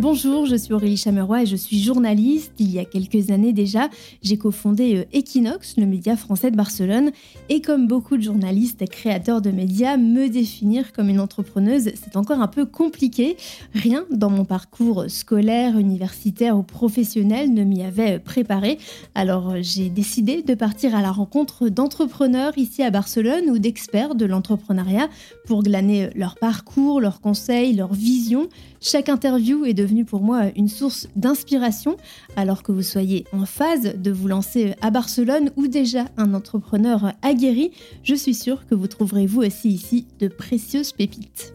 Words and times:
Bonjour, 0.00 0.46
je 0.46 0.56
suis 0.56 0.72
Aurélie 0.72 0.96
Chameroy 0.96 1.42
et 1.42 1.46
je 1.46 1.56
suis 1.56 1.78
journaliste. 1.78 2.54
Il 2.58 2.72
y 2.72 2.78
a 2.78 2.86
quelques 2.86 3.30
années 3.30 3.52
déjà, 3.52 3.90
j'ai 4.22 4.38
cofondé 4.38 4.96
euh, 4.96 5.04
Equinox, 5.12 5.76
le 5.76 5.84
média 5.84 6.16
français 6.16 6.50
de 6.50 6.56
Barcelone. 6.56 7.10
Et 7.50 7.60
comme 7.60 7.86
beaucoup 7.86 8.16
de 8.16 8.22
journalistes 8.22 8.80
et 8.80 8.86
créateurs 8.86 9.42
de 9.42 9.50
médias, 9.50 9.98
me 9.98 10.28
définir 10.30 10.94
comme 10.94 11.10
une 11.10 11.20
entrepreneuse, 11.20 11.90
c'est 12.02 12.16
encore 12.16 12.40
un 12.40 12.48
peu 12.48 12.64
compliqué. 12.64 13.36
Rien 13.74 14.06
dans 14.10 14.30
mon 14.30 14.46
parcours 14.46 15.04
scolaire, 15.08 15.76
universitaire 15.78 16.56
ou 16.56 16.62
professionnel 16.62 17.52
ne 17.52 17.62
m'y 17.62 17.82
avait 17.82 18.20
préparé. 18.20 18.78
Alors 19.14 19.56
j'ai 19.60 19.90
décidé 19.90 20.40
de 20.40 20.54
partir 20.54 20.94
à 20.94 21.02
la 21.02 21.12
rencontre 21.12 21.68
d'entrepreneurs 21.68 22.56
ici 22.56 22.82
à 22.82 22.90
Barcelone 22.90 23.50
ou 23.50 23.58
d'experts 23.58 24.14
de 24.14 24.24
l'entrepreneuriat 24.24 25.10
pour 25.44 25.62
glaner 25.62 26.08
leur 26.14 26.38
parcours, 26.38 27.02
leurs 27.02 27.20
conseils, 27.20 27.74
leurs 27.74 27.92
visions. 27.92 28.48
Chaque 28.82 29.10
interview 29.10 29.66
est 29.66 29.74
devenue 29.74 30.06
pour 30.06 30.22
moi 30.22 30.44
une 30.56 30.68
source 30.68 31.06
d'inspiration, 31.14 31.98
alors 32.34 32.62
que 32.62 32.72
vous 32.72 32.82
soyez 32.82 33.26
en 33.30 33.44
phase 33.44 33.94
de 33.94 34.10
vous 34.10 34.26
lancer 34.26 34.74
à 34.80 34.90
Barcelone 34.90 35.50
ou 35.56 35.66
déjà 35.66 36.06
un 36.16 36.32
entrepreneur 36.32 37.12
aguerri, 37.20 37.72
je 38.02 38.14
suis 38.14 38.32
sûre 38.32 38.66
que 38.66 38.74
vous 38.74 38.86
trouverez 38.86 39.26
vous 39.26 39.42
aussi 39.42 39.68
ici 39.68 40.06
de 40.18 40.28
précieuses 40.28 40.92
pépites. 40.92 41.54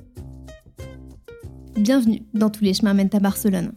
Bienvenue 1.75 2.21
dans 2.35 2.51
Tous 2.51 2.63
les 2.63 2.75
chemins 2.75 2.93
mènent 2.93 3.09
à 3.13 3.19
Barcelone. 3.19 3.71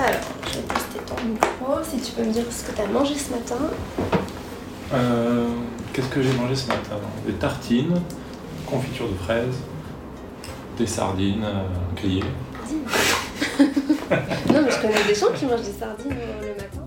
Alors, 0.00 0.20
je 0.46 0.54
vais 0.54 0.62
tester 0.62 0.98
ton 1.06 1.28
micro, 1.28 1.84
si 1.84 2.00
tu 2.00 2.12
peux 2.12 2.24
me 2.24 2.32
dire 2.32 2.50
ce 2.50 2.70
que 2.70 2.74
tu 2.74 2.80
as 2.80 2.86
mangé 2.86 3.14
ce 3.16 3.32
matin. 3.32 3.58
Euh, 4.94 5.48
Qu'est-ce 5.96 6.08
que 6.10 6.20
j'ai 6.20 6.32
mangé 6.34 6.54
ce 6.54 6.68
matin? 6.68 7.00
Des 7.26 7.32
tartines, 7.32 7.94
confiture 8.66 9.08
de 9.08 9.14
fraises, 9.14 9.56
des 10.76 10.86
sardines 10.86 11.42
euh, 11.42 11.62
grillées. 11.96 12.20
non, 13.58 14.60
mais 14.62 14.70
je 14.70 14.82
connais 14.82 15.04
des 15.08 15.14
gens 15.14 15.32
qui 15.34 15.46
mangent 15.46 15.62
des 15.62 15.72
sardines 15.72 16.12
euh, 16.12 16.48
le 16.48 16.54
matin. 16.54 16.85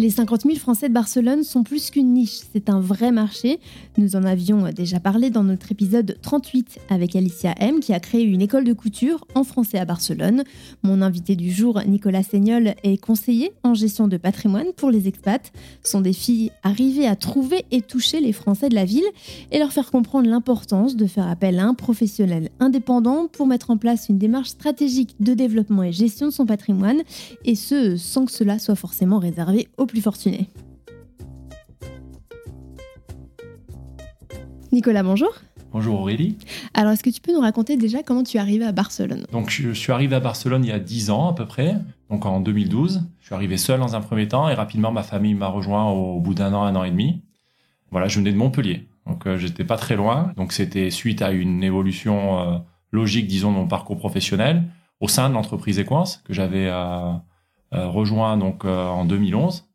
Les 0.00 0.10
50 0.10 0.42
000 0.42 0.54
Français 0.54 0.88
de 0.88 0.94
Barcelone 0.94 1.42
sont 1.42 1.64
plus 1.64 1.90
qu'une 1.90 2.12
niche, 2.12 2.38
c'est 2.52 2.70
un 2.70 2.78
vrai 2.78 3.10
marché. 3.10 3.58
Nous 3.96 4.14
en 4.14 4.22
avions 4.22 4.70
déjà 4.70 5.00
parlé 5.00 5.28
dans 5.28 5.42
notre 5.42 5.72
épisode 5.72 6.16
38 6.22 6.78
avec 6.88 7.16
Alicia 7.16 7.52
M 7.58 7.80
qui 7.80 7.92
a 7.92 7.98
créé 7.98 8.22
une 8.22 8.40
école 8.40 8.62
de 8.62 8.72
couture 8.74 9.26
en 9.34 9.42
français 9.42 9.76
à 9.76 9.84
Barcelone. 9.84 10.44
Mon 10.84 11.02
invité 11.02 11.34
du 11.34 11.50
jour, 11.50 11.80
Nicolas 11.84 12.22
Seignol, 12.22 12.76
est 12.84 12.96
conseiller 12.98 13.50
en 13.64 13.74
gestion 13.74 14.06
de 14.06 14.16
patrimoine 14.18 14.68
pour 14.76 14.92
les 14.92 15.08
expats. 15.08 15.50
Son 15.82 16.00
défi, 16.00 16.52
arriver 16.62 17.08
à 17.08 17.16
trouver 17.16 17.64
et 17.72 17.82
toucher 17.82 18.20
les 18.20 18.32
Français 18.32 18.68
de 18.68 18.76
la 18.76 18.84
ville 18.84 19.08
et 19.50 19.58
leur 19.58 19.72
faire 19.72 19.90
comprendre 19.90 20.30
l'importance 20.30 20.94
de 20.94 21.06
faire 21.06 21.26
appel 21.26 21.58
à 21.58 21.64
un 21.64 21.74
professionnel 21.74 22.50
indépendant 22.60 23.26
pour 23.26 23.48
mettre 23.48 23.72
en 23.72 23.76
place 23.76 24.08
une 24.08 24.18
démarche 24.18 24.50
stratégique 24.50 25.16
de 25.18 25.34
développement 25.34 25.82
et 25.82 25.90
gestion 25.90 26.28
de 26.28 26.32
son 26.32 26.46
patrimoine, 26.46 27.02
et 27.44 27.56
ce 27.56 27.96
sans 27.96 28.26
que 28.26 28.32
cela 28.32 28.60
soit 28.60 28.76
forcément 28.76 29.18
réservé 29.18 29.66
aux 29.76 29.87
plus 29.88 30.00
fortunés. 30.00 30.48
Nicolas, 34.70 35.02
bonjour. 35.02 35.32
Bonjour 35.72 36.00
Aurélie. 36.00 36.38
Alors, 36.72 36.92
est-ce 36.92 37.02
que 37.02 37.10
tu 37.10 37.20
peux 37.20 37.32
nous 37.32 37.40
raconter 37.40 37.76
déjà 37.76 38.02
comment 38.02 38.22
tu 38.22 38.36
es 38.36 38.40
arrivé 38.40 38.64
à 38.64 38.72
Barcelone? 38.72 39.26
Donc, 39.32 39.50
je 39.50 39.72
suis 39.72 39.92
arrivé 39.92 40.16
à 40.16 40.20
Barcelone 40.20 40.64
il 40.64 40.68
y 40.68 40.72
a 40.72 40.78
10 40.78 41.10
ans 41.10 41.28
à 41.28 41.34
peu 41.34 41.46
près, 41.46 41.76
donc 42.10 42.24
en 42.24 42.40
2012. 42.40 43.02
Je 43.18 43.26
suis 43.26 43.34
arrivé 43.34 43.56
seul 43.58 43.80
dans 43.80 43.94
un 43.94 44.00
premier 44.00 44.28
temps 44.28 44.48
et 44.48 44.54
rapidement 44.54 44.92
ma 44.92 45.02
famille 45.02 45.34
m'a 45.34 45.48
rejoint 45.48 45.90
au 45.90 46.20
bout 46.20 46.34
d'un 46.34 46.54
an, 46.54 46.62
un 46.62 46.74
an 46.76 46.84
et 46.84 46.90
demi. 46.90 47.22
Voilà, 47.90 48.08
je 48.08 48.18
venais 48.18 48.32
de 48.32 48.36
Montpellier, 48.36 48.86
donc 49.06 49.26
euh, 49.26 49.36
j'étais 49.36 49.64
pas 49.64 49.76
très 49.76 49.96
loin. 49.96 50.32
Donc, 50.36 50.52
c'était 50.52 50.90
suite 50.90 51.22
à 51.22 51.32
une 51.32 51.62
évolution 51.62 52.38
euh, 52.38 52.58
logique, 52.92 53.26
disons, 53.26 53.52
de 53.52 53.56
mon 53.56 53.68
parcours 53.68 53.98
professionnel 53.98 54.64
au 55.00 55.08
sein 55.08 55.28
de 55.28 55.34
l'entreprise 55.34 55.78
Equance 55.78 56.22
que 56.24 56.32
j'avais 56.32 56.66
euh, 56.66 57.12
rejoint 57.72 58.36
donc 58.36 58.64
en 58.64 59.04
2011 59.04 59.67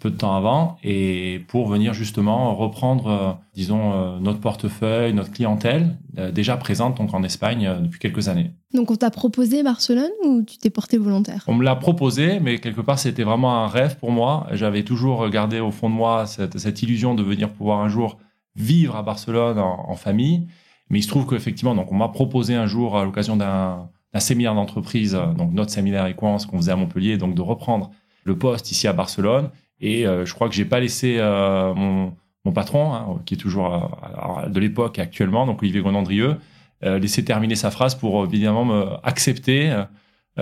peu 0.00 0.10
de 0.10 0.16
temps 0.16 0.34
avant, 0.34 0.76
et 0.82 1.42
pour 1.48 1.68
venir 1.68 1.92
justement 1.92 2.54
reprendre, 2.54 3.06
euh, 3.06 3.32
disons, 3.54 3.92
euh, 3.92 4.18
notre 4.18 4.40
portefeuille, 4.40 5.12
notre 5.12 5.30
clientèle, 5.30 5.98
euh, 6.18 6.32
déjà 6.32 6.56
présente 6.56 6.96
donc 6.96 7.12
en 7.12 7.22
Espagne 7.22 7.70
depuis 7.82 7.98
quelques 7.98 8.28
années. 8.28 8.50
Donc 8.72 8.90
on 8.90 8.96
t'a 8.96 9.10
proposé 9.10 9.62
Barcelone 9.62 10.10
ou 10.24 10.42
tu 10.42 10.58
t'es 10.58 10.70
porté 10.70 10.96
volontaire? 10.96 11.44
On 11.46 11.54
me 11.54 11.62
l'a 11.62 11.76
proposé, 11.76 12.40
mais 12.40 12.58
quelque 12.58 12.80
part 12.80 12.98
c'était 12.98 13.24
vraiment 13.24 13.62
un 13.62 13.68
rêve 13.68 13.98
pour 13.98 14.10
moi. 14.10 14.46
J'avais 14.52 14.84
toujours 14.84 15.28
gardé 15.28 15.60
au 15.60 15.70
fond 15.70 15.90
de 15.90 15.94
moi 15.94 16.26
cette, 16.26 16.58
cette, 16.58 16.82
illusion 16.82 17.14
de 17.14 17.22
venir 17.22 17.52
pouvoir 17.52 17.80
un 17.80 17.88
jour 17.88 18.18
vivre 18.56 18.96
à 18.96 19.02
Barcelone 19.02 19.58
en, 19.58 19.90
en 19.90 19.96
famille. 19.96 20.46
Mais 20.88 20.98
il 20.98 21.02
se 21.02 21.08
trouve 21.08 21.26
qu'effectivement, 21.26 21.74
donc 21.74 21.92
on 21.92 21.96
m'a 21.96 22.08
proposé 22.08 22.54
un 22.54 22.66
jour 22.66 22.96
à 22.96 23.04
l'occasion 23.04 23.36
d'un 23.36 23.88
séminaire 24.18 24.54
d'entreprise, 24.54 25.12
donc 25.36 25.52
notre 25.52 25.70
séminaire 25.70 26.06
Equance 26.06 26.46
qu'on 26.46 26.56
faisait 26.58 26.72
à 26.72 26.76
Montpellier, 26.76 27.16
donc 27.16 27.34
de 27.34 27.42
reprendre 27.42 27.90
le 28.24 28.36
poste 28.36 28.70
ici 28.70 28.88
à 28.88 28.92
Barcelone. 28.92 29.50
Et 29.80 30.06
euh, 30.06 30.24
je 30.24 30.34
crois 30.34 30.48
que 30.48 30.54
j'ai 30.54 30.64
pas 30.64 30.80
laissé 30.80 31.16
euh, 31.18 31.74
mon, 31.74 32.14
mon, 32.44 32.52
patron, 32.52 32.94
hein, 32.94 33.20
qui 33.26 33.34
est 33.34 33.38
toujours 33.38 33.74
euh, 33.74 34.48
de 34.48 34.60
l'époque 34.60 34.98
actuellement, 34.98 35.46
donc 35.46 35.62
Olivier 35.62 35.80
Gondandrieux, 35.80 36.36
laisser 36.82 37.24
terminer 37.24 37.54
sa 37.54 37.70
phrase 37.70 37.94
pour 37.94 38.26
évidemment 38.26 38.66
me 38.66 38.84
accepter 39.04 39.74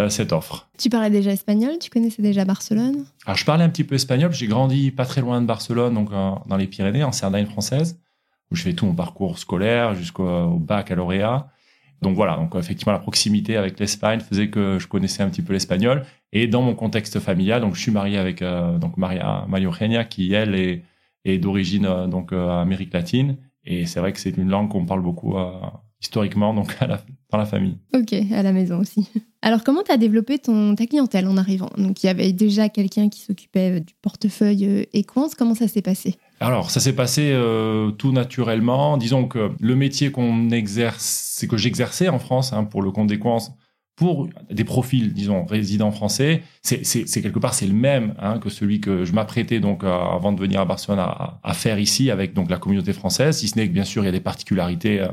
cette 0.09 0.33
offre. 0.33 0.69
Tu 0.77 0.91
parlais 0.91 1.09
déjà 1.09 1.31
espagnol 1.31 1.79
Tu 1.81 1.89
connaissais 1.89 2.21
déjà 2.21 2.45
Barcelone? 2.45 3.05
Alors 3.27 3.37
je 3.37 3.45
parlais 3.45 3.63
un 3.63 3.69
petit 3.69 3.85
peu 3.85 3.95
espagnol. 3.95 4.33
J'ai 4.33 4.49
grandi 4.49 4.91
pas 4.91 5.07
très 5.07 5.21
loin 5.21 5.41
de 5.41 5.47
Barcelone, 5.47 5.95
donc 5.95 6.11
dans 6.11 6.57
les 6.57 6.67
Pyrénées, 6.67 7.05
en 7.05 7.13
Cerdagne 7.13 7.47
française, 7.47 8.01
où 8.51 8.57
je 8.57 8.63
fais 8.63 8.73
tout 8.73 8.87
mon 8.87 8.95
parcours 8.95 9.39
scolaire 9.39 9.95
jusqu'au 9.95 10.59
baccalauréat. 10.59 11.47
Donc 12.03 12.17
voilà, 12.17 12.37
donc 12.37 12.55
effectivement 12.57 12.93
la 12.93 12.99
proximité 12.99 13.57
avec 13.57 13.79
l'Espagne 13.79 14.21
faisait 14.21 14.49
que 14.49 14.79
je 14.81 14.89
connaissais 14.89 15.23
un 15.23 15.29
petit 15.29 15.43
peu 15.43 15.53
l'espagnol. 15.53 16.03
Et 16.33 16.49
dans 16.49 16.63
mon 16.63 16.75
contexte 16.75 17.21
familial, 17.21 17.61
donc 17.61 17.77
je 17.77 17.81
suis 17.81 17.93
marié 17.93 18.19
avec 18.19 18.43
euh, 18.43 18.79
donc 18.79 18.97
Maria 18.97 19.45
Maria 19.49 19.69
Eugenia 19.69 20.05
qui 20.05 20.33
elle 20.33 20.55
est, 20.55 20.83
est 21.25 21.39
d'origine 21.39 21.87
euh, 21.87 22.07
donc 22.09 22.33
euh, 22.33 22.61
Amérique 22.61 22.93
latine. 22.93 23.37
Et 23.65 23.87
c'est 23.87 24.01
vrai 24.01 24.13
que 24.13 24.19
c'est 24.19 24.37
une 24.37 24.49
langue 24.49 24.69
qu'on 24.69 24.85
parle 24.85 25.03
beaucoup 25.03 25.37
historiquement 26.01 26.53
donc 26.53 26.77
dans 27.31 27.39
la 27.39 27.47
famille. 27.47 27.79
Ok, 27.95 28.13
à 28.13 28.43
la 28.43 28.53
maison 28.53 28.81
aussi. 28.81 29.09
Alors 29.41 29.63
comment 29.63 29.85
tu 29.85 29.93
as 29.93 29.99
développé 29.99 30.41
ton 30.41 30.75
ta 30.75 30.87
clientèle 30.87 31.29
en 31.29 31.37
arrivant? 31.37 31.71
Donc 31.79 32.03
il 32.03 32.07
y 32.07 32.09
avait 32.09 32.33
déjà 32.33 32.69
quelqu'un 32.69 33.09
qui 33.09 33.21
s'occupait 33.21 33.79
du 33.79 33.95
portefeuille 34.03 34.89
Equance, 34.93 35.37
comment 35.37 35.55
ça 35.55 35.69
s'est 35.69 35.81
passé? 35.81 36.17
Alors, 36.43 36.71
ça 36.71 36.81
s'est 36.81 36.95
passé 36.95 37.31
euh, 37.33 37.91
tout 37.93 38.13
naturellement. 38.13 38.97
Disons 38.97 39.29
que 39.29 39.53
le 39.61 39.77
métier 39.77 40.11
qu'on 40.11 40.51
exerce, 40.51 41.03
c'est 41.37 41.47
que 41.47 41.57
j'exerçais 41.57 42.09
en 42.09 42.19
France 42.19 42.53
hein, 42.53 42.65
pour 42.65 42.83
le 42.83 42.91
compte 42.91 43.07
d'Equance, 43.07 43.53
pour 43.95 44.29
des 44.51 44.65
profils, 44.65 45.13
disons, 45.13 45.45
résidents 45.45 45.93
français, 45.93 46.43
c'est 46.63 47.05
quelque 47.23 47.39
part 47.39 47.55
c'est 47.55 47.67
le 47.67 47.75
même 47.75 48.15
hein, 48.19 48.39
que 48.39 48.49
celui 48.49 48.81
que 48.81 49.05
je 49.05 49.13
m'apprêtais 49.13 49.61
donc 49.61 49.85
avant 49.85 50.33
de 50.33 50.41
venir 50.41 50.61
à 50.61 50.65
Barcelone 50.65 50.99
à, 50.99 51.55
faire 51.55 51.79
ici 51.79 52.11
avec 52.11 52.33
donc 52.33 52.51
la 52.51 52.57
communauté 52.57 52.93
française. 52.95 53.39
Si 53.39 53.49
ce 53.49 53.57
n'est 53.57 53.69
que 53.69 53.73
bien 53.73 53.85
sûr 53.85 54.03
il 54.03 54.07
y 54.07 54.09
a 54.09 54.13
des 54.13 54.21
particularités, 54.21 55.01
euh, 55.01 55.09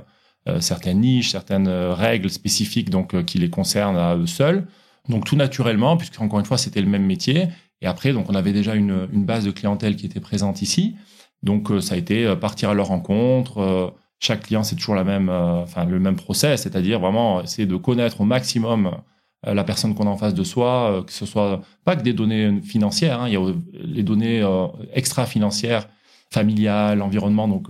euh 0.47 0.61
certaines 0.61 1.01
niches, 1.01 1.29
certaines 1.29 1.67
règles 1.67 2.29
spécifiques 2.29 2.89
donc 2.89 3.25
qui 3.25 3.37
les 3.37 3.49
concernent 3.49 3.97
à 3.97 4.15
eux 4.15 4.27
seuls. 4.27 4.65
Donc 5.09 5.25
tout 5.25 5.35
naturellement, 5.35 5.97
puisque 5.97 6.19
encore 6.21 6.39
une 6.39 6.45
fois 6.45 6.57
c'était 6.57 6.81
le 6.81 6.87
même 6.87 7.05
métier. 7.05 7.49
Et 7.81 7.85
après 7.85 8.13
donc 8.13 8.29
on 8.29 8.35
avait 8.35 8.53
déjà 8.53 8.75
une 8.75 9.25
base 9.25 9.45
de 9.45 9.51
clientèle 9.51 9.97
qui 9.97 10.05
était 10.05 10.21
présente 10.21 10.61
ici. 10.61 10.95
Donc 11.43 11.69
ça 11.81 11.95
a 11.95 11.97
été 11.97 12.35
partir 12.35 12.69
à 12.69 12.73
leur 12.73 12.87
rencontre 12.87 13.93
chaque 14.19 14.41
client, 14.41 14.63
c'est 14.63 14.75
toujours 14.75 14.95
la 14.95 15.03
même, 15.03 15.29
euh, 15.29 15.63
enfin 15.63 15.85
le 15.85 15.99
même 15.99 16.15
process, 16.15 16.63
c'est-à-dire 16.63 16.99
vraiment 16.99 17.41
essayer 17.41 17.65
de 17.65 17.75
connaître 17.77 18.21
au 18.21 18.25
maximum 18.25 18.91
euh, 19.47 19.53
la 19.53 19.63
personne 19.63 19.95
qu'on 19.95 20.07
a 20.07 20.09
en 20.09 20.17
face 20.17 20.33
de 20.33 20.43
soi, 20.43 20.91
euh, 20.91 21.03
que 21.03 21.11
ce 21.11 21.25
soit 21.25 21.61
pas 21.85 21.95
que 21.95 22.03
des 22.03 22.13
données 22.13 22.61
financières, 22.61 23.21
hein, 23.21 23.27
il 23.27 23.33
y 23.33 23.37
a 23.37 23.53
les 23.73 24.03
données 24.03 24.45
extra-financières, 24.93 25.87
familiales, 26.31 26.99
l'environnement, 26.99 27.47
donc 27.47 27.67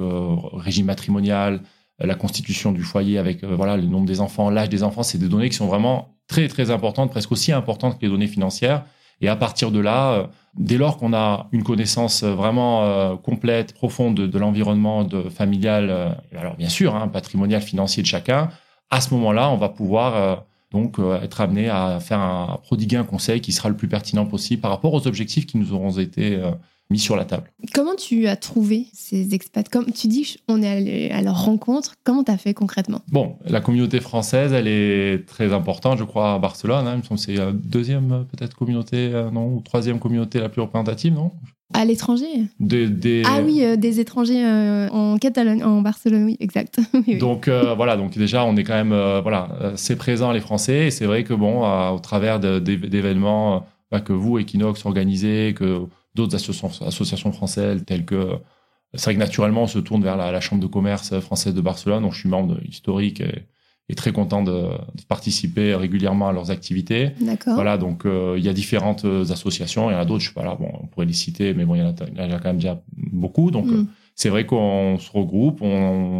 régime 0.53 0.87
matrimonial, 0.87 1.61
la 1.99 2.15
constitution 2.15 2.71
du 2.71 2.83
foyer 2.83 3.17
avec 3.17 3.43
voilà 3.43 3.77
le 3.77 3.83
nombre 3.83 4.05
des 4.05 4.19
enfants, 4.19 4.49
l'âge 4.49 4.69
des 4.69 4.83
enfants, 4.83 5.03
c'est 5.03 5.17
des 5.17 5.29
données 5.29 5.49
qui 5.49 5.55
sont 5.55 5.67
vraiment 5.67 6.15
très 6.27 6.47
très 6.47 6.71
importantes, 6.71 7.11
presque 7.11 7.31
aussi 7.31 7.51
importantes 7.51 7.97
que 7.99 8.05
les 8.05 8.11
données 8.11 8.27
financières. 8.27 8.83
Et 9.21 9.27
à 9.27 9.35
partir 9.35 9.71
de 9.71 9.79
là, 9.79 10.13
euh, 10.13 10.27
dès 10.55 10.77
lors 10.77 10.97
qu'on 10.97 11.13
a 11.13 11.47
une 11.51 11.63
connaissance 11.63 12.23
vraiment 12.23 12.83
euh, 12.83 13.15
complète, 13.15 13.73
profonde 13.73 14.15
de, 14.15 14.39
l'environnement 14.39 15.07
familial, 15.29 15.89
euh, 15.89 16.09
alors 16.37 16.55
bien 16.55 16.69
sûr, 16.69 16.95
hein, 16.95 17.07
patrimonial, 17.07 17.61
financier 17.61 18.01
de 18.01 18.07
chacun, 18.07 18.49
à 18.89 19.01
ce 19.01 19.13
moment-là, 19.13 19.49
on 19.49 19.57
va 19.57 19.69
pouvoir 19.69 20.45
donc 20.71 20.97
être 21.21 21.41
amené 21.41 21.69
à 21.69 21.99
faire 21.99 22.19
un, 22.19 22.53
à 22.55 22.57
prodiguer 22.57 22.97
un 22.97 23.03
conseil 23.03 23.39
qui 23.39 23.51
sera 23.51 23.69
le 23.69 23.75
plus 23.75 23.87
pertinent 23.87 24.25
possible 24.25 24.63
par 24.63 24.71
rapport 24.71 24.95
aux 24.95 25.05
objectifs 25.05 25.45
qui 25.45 25.59
nous 25.59 25.73
auront 25.73 25.91
été 25.91 26.41
mis 26.89 26.99
sur 26.99 27.15
la 27.15 27.25
table. 27.25 27.43
Comment 27.73 27.95
tu 27.95 28.27
as 28.27 28.35
trouvé 28.35 28.87
ces 28.93 29.33
expats? 29.35 29.69
Comme 29.69 29.91
tu 29.91 30.07
dis, 30.07 30.37
on 30.47 30.61
est 30.63 30.67
allé 30.67 31.09
à 31.11 31.21
leur 31.21 31.45
rencontre. 31.45 31.93
Comment 32.03 32.23
tu 32.23 32.31
as 32.31 32.37
fait 32.37 32.53
concrètement? 32.53 33.01
Bon, 33.11 33.35
la 33.45 33.61
communauté 33.61 33.99
française, 33.99 34.53
elle 34.53 34.67
est 34.67 35.25
très 35.27 35.53
importante, 35.53 35.99
je 35.99 36.03
crois, 36.03 36.33
à 36.33 36.39
Barcelone. 36.39 36.87
Hein. 36.87 37.01
C'est 37.15 37.35
la 37.35 37.51
deuxième 37.51 38.25
peut-être 38.31 38.55
communauté, 38.55 39.11
euh, 39.13 39.29
non, 39.29 39.47
ou 39.55 39.61
troisième 39.61 39.99
communauté 39.99 40.39
la 40.39 40.49
plus 40.49 40.61
représentative, 40.61 41.13
non? 41.13 41.31
À 41.71 41.85
l'étranger? 41.85 42.25
Des, 42.59 42.87
des- 42.89 43.21
Ah 43.27 43.41
oui, 43.45 43.63
euh, 43.63 43.75
des 43.75 43.99
étrangers 43.99 44.43
euh, 44.43 44.89
en 44.89 45.19
Catalogne, 45.19 45.63
en 45.63 45.81
Barcelone, 45.81 46.23
oui, 46.25 46.37
exact. 46.39 46.79
Oui, 46.95 47.03
oui. 47.07 47.17
Donc 47.19 47.47
euh, 47.47 47.75
voilà, 47.75 47.95
donc 47.95 48.17
déjà 48.17 48.43
on 48.43 48.55
est 48.57 48.63
quand 48.63 48.73
même 48.73 48.91
euh, 48.91 49.21
voilà, 49.21 49.49
euh, 49.61 49.73
c'est 49.75 49.95
présent 49.95 50.31
les 50.31 50.39
Français 50.39 50.87
et 50.87 50.91
c'est 50.91 51.05
vrai 51.05 51.23
que 51.23 51.35
bon, 51.35 51.63
euh, 51.63 51.91
au 51.91 51.99
travers 51.99 52.39
d'événements 52.39 53.55
euh, 53.57 53.59
bah, 53.91 53.99
que 53.99 54.13
vous 54.13 54.39
Equinox 54.39 54.83
organisez, 54.85 55.53
que 55.55 55.81
d'autres 56.15 56.35
associations, 56.35 56.85
associations 56.87 57.31
françaises 57.31 57.83
telles 57.85 58.05
que 58.05 58.33
c'est 58.95 59.05
vrai 59.05 59.13
que 59.15 59.19
naturellement 59.19 59.63
on 59.63 59.67
se 59.67 59.79
tourne 59.79 60.03
vers 60.03 60.17
la, 60.17 60.31
la 60.31 60.41
chambre 60.41 60.61
de 60.61 60.67
commerce 60.67 61.19
française 61.19 61.53
de 61.53 61.61
Barcelone, 61.61 62.01
dont 62.03 62.11
je 62.11 62.19
suis 62.21 62.29
membre 62.29 62.57
historique 62.67 63.21
et, 63.21 63.45
et 63.89 63.95
très 63.95 64.11
content 64.11 64.41
de, 64.43 64.51
de 64.51 65.03
participer 65.07 65.75
régulièrement 65.75 66.27
à 66.29 66.31
leurs 66.33 66.49
activités. 66.51 67.11
D'accord. 67.21 67.53
Voilà, 67.55 67.77
donc 67.77 68.05
euh, 68.05 68.35
il 68.37 68.43
y 68.43 68.49
a 68.49 68.53
différentes 68.53 69.05
euh, 69.05 69.31
associations, 69.31 69.89
il 69.89 69.93
y 69.93 69.95
en 69.95 69.99
a 69.99 70.05
d'autres, 70.05 70.21
je 70.23 70.29
sais 70.29 70.33
pas 70.33 70.43
là, 70.43 70.55
bon, 70.59 70.71
on 70.81 70.87
pourrait 70.87 71.05
les 71.05 71.13
citer, 71.13 71.53
mais 71.53 71.65
bon, 71.65 71.75
il 71.75 71.79
y 71.79 71.83
en 71.83 71.89
a, 71.89 71.95
il 72.11 72.17
y 72.17 72.33
en 72.33 72.35
a 72.35 72.39
quand 72.39 72.49
même 72.49 72.57
déjà 72.57 72.81
beaucoup. 72.95 73.51
Donc, 73.51 73.65
Mm. 73.67 73.73
euh, 73.75 73.83
c'est 74.15 74.29
vrai 74.29 74.45
qu'on 74.45 74.97
se 74.99 75.09
regroupe, 75.11 75.61
on, 75.61 75.67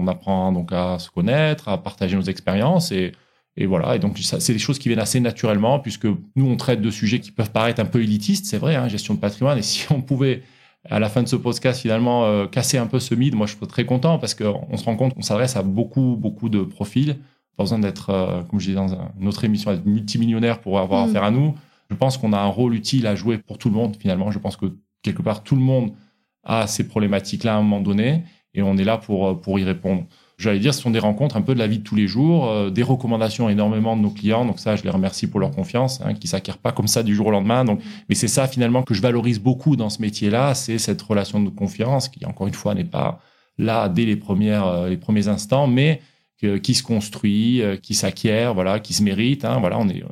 on 0.03 0.07
apprend 0.07 0.51
donc 0.51 0.71
à 0.71 0.99
se 0.99 1.09
connaître, 1.09 1.67
à 1.69 1.77
partager 1.81 2.15
nos 2.15 2.21
expériences 2.21 2.91
et, 2.91 3.11
et 3.61 3.65
voilà. 3.65 3.95
Et 3.95 3.99
donc, 3.99 4.17
ça, 4.19 4.39
c'est 4.39 4.53
des 4.53 4.59
choses 4.59 4.79
qui 4.79 4.87
viennent 4.89 4.99
assez 4.99 5.19
naturellement 5.19 5.79
puisque 5.79 6.05
nous, 6.05 6.47
on 6.47 6.55
traite 6.55 6.81
de 6.81 6.89
sujets 6.89 7.19
qui 7.19 7.31
peuvent 7.31 7.51
paraître 7.51 7.79
un 7.81 7.85
peu 7.85 8.01
élitistes, 8.01 8.45
c'est 8.45 8.57
vrai, 8.57 8.75
hein, 8.75 8.87
gestion 8.87 9.13
de 9.15 9.19
patrimoine. 9.19 9.57
Et 9.57 9.61
si 9.61 9.85
on 9.91 10.01
pouvait, 10.01 10.41
à 10.89 10.99
la 10.99 11.09
fin 11.09 11.21
de 11.21 11.27
ce 11.27 11.35
podcast, 11.35 11.81
finalement, 11.81 12.25
euh, 12.25 12.47
casser 12.47 12.77
un 12.77 12.87
peu 12.87 12.99
ce 12.99 13.13
mythe, 13.15 13.35
moi, 13.35 13.45
je 13.47 13.55
serais 13.55 13.67
très 13.67 13.85
content 13.85 14.17
parce 14.17 14.33
qu'on 14.33 14.77
se 14.77 14.83
rend 14.85 14.95
compte 14.95 15.13
qu'on 15.13 15.21
s'adresse 15.21 15.55
à 15.57 15.61
beaucoup, 15.61 16.15
beaucoup 16.17 16.47
de 16.49 16.61
profils. 16.63 17.17
Pas 17.57 17.63
besoin 17.63 17.79
d'être, 17.79 18.09
euh, 18.11 18.41
comme 18.43 18.59
je 18.61 18.67
disais 18.67 18.77
dans 18.77 18.93
un- 18.93 19.11
une 19.19 19.27
autre 19.27 19.43
émission, 19.43 19.71
être 19.71 19.85
multimillionnaire 19.85 20.61
pour 20.61 20.79
avoir 20.79 21.05
Mm. 21.05 21.09
affaire 21.09 21.23
à 21.25 21.31
nous. 21.31 21.53
Je 21.91 21.95
pense 21.95 22.17
qu'on 22.17 22.31
a 22.33 22.39
un 22.39 22.47
rôle 22.47 22.73
utile 22.75 23.05
à 23.07 23.15
jouer 23.15 23.37
pour 23.39 23.57
tout 23.57 23.67
le 23.69 23.75
monde, 23.75 23.97
finalement. 23.99 24.31
Je 24.31 24.39
pense 24.39 24.55
que 24.55 24.67
quelque 25.03 25.21
part, 25.21 25.43
tout 25.43 25.55
le 25.57 25.61
monde 25.61 25.91
a 26.43 26.65
ces 26.67 26.87
problématiques-là 26.87 27.55
à 27.55 27.57
un 27.57 27.61
moment 27.61 27.81
donné 27.81 28.23
et 28.53 28.61
on 28.61 28.77
est 28.77 28.83
là 28.85 28.97
pour, 28.97 29.27
euh, 29.27 29.33
pour 29.33 29.59
y 29.59 29.63
répondre. 29.65 30.03
J'allais 30.39 30.59
dire, 30.59 30.73
ce 30.73 30.81
sont 30.81 30.89
des 30.89 30.99
rencontres 30.99 31.37
un 31.37 31.41
peu 31.41 31.53
de 31.53 31.59
la 31.59 31.67
vie 31.67 31.79
de 31.79 31.83
tous 31.83 31.95
les 31.95 32.07
jours, 32.07 32.49
euh, 32.49 32.69
des 32.69 32.81
recommandations 32.81 33.49
énormément 33.49 33.95
de 33.95 34.01
nos 34.01 34.09
clients. 34.09 34.45
Donc 34.45 34.59
ça, 34.59 34.75
je 34.75 34.83
les 34.83 34.89
remercie 34.89 35.27
pour 35.27 35.39
leur 35.39 35.51
confiance, 35.51 36.01
hein, 36.01 36.13
qui 36.15 36.27
s'acquièrent 36.27 36.57
pas 36.57 36.71
comme 36.71 36.87
ça 36.87 37.03
du 37.03 37.13
jour 37.13 37.27
au 37.27 37.31
lendemain. 37.31 37.65
Donc, 37.65 37.81
mais 38.07 38.15
c'est 38.15 38.27
ça 38.27 38.47
finalement 38.47 38.81
que 38.81 38.93
je 38.93 39.01
valorise 39.01 39.39
beaucoup 39.39 39.75
dans 39.75 39.89
ce 39.89 40.01
métier-là, 40.01 40.55
c'est 40.55 40.77
cette 40.77 41.01
relation 41.01 41.39
de 41.39 41.49
confiance 41.49 42.09
qui, 42.09 42.25
encore 42.25 42.47
une 42.47 42.53
fois, 42.53 42.73
n'est 42.73 42.85
pas 42.85 43.19
là 43.59 43.89
dès 43.89 44.05
les 44.05 44.15
premières, 44.15 44.65
euh, 44.65 44.89
les 44.89 44.97
premiers 44.97 45.27
instants, 45.27 45.67
mais 45.67 46.01
qui 46.63 46.73
se 46.73 46.83
construit, 46.83 47.61
euh, 47.61 47.75
qui 47.75 47.93
s'acquiert, 47.93 48.53
voilà, 48.53 48.79
qui 48.79 48.93
se 48.93 49.03
mérite. 49.03 49.43
Hein, 49.43 49.59
voilà, 49.59 49.77
on 49.77 49.89
est, 49.89 50.03
euh, 50.03 50.07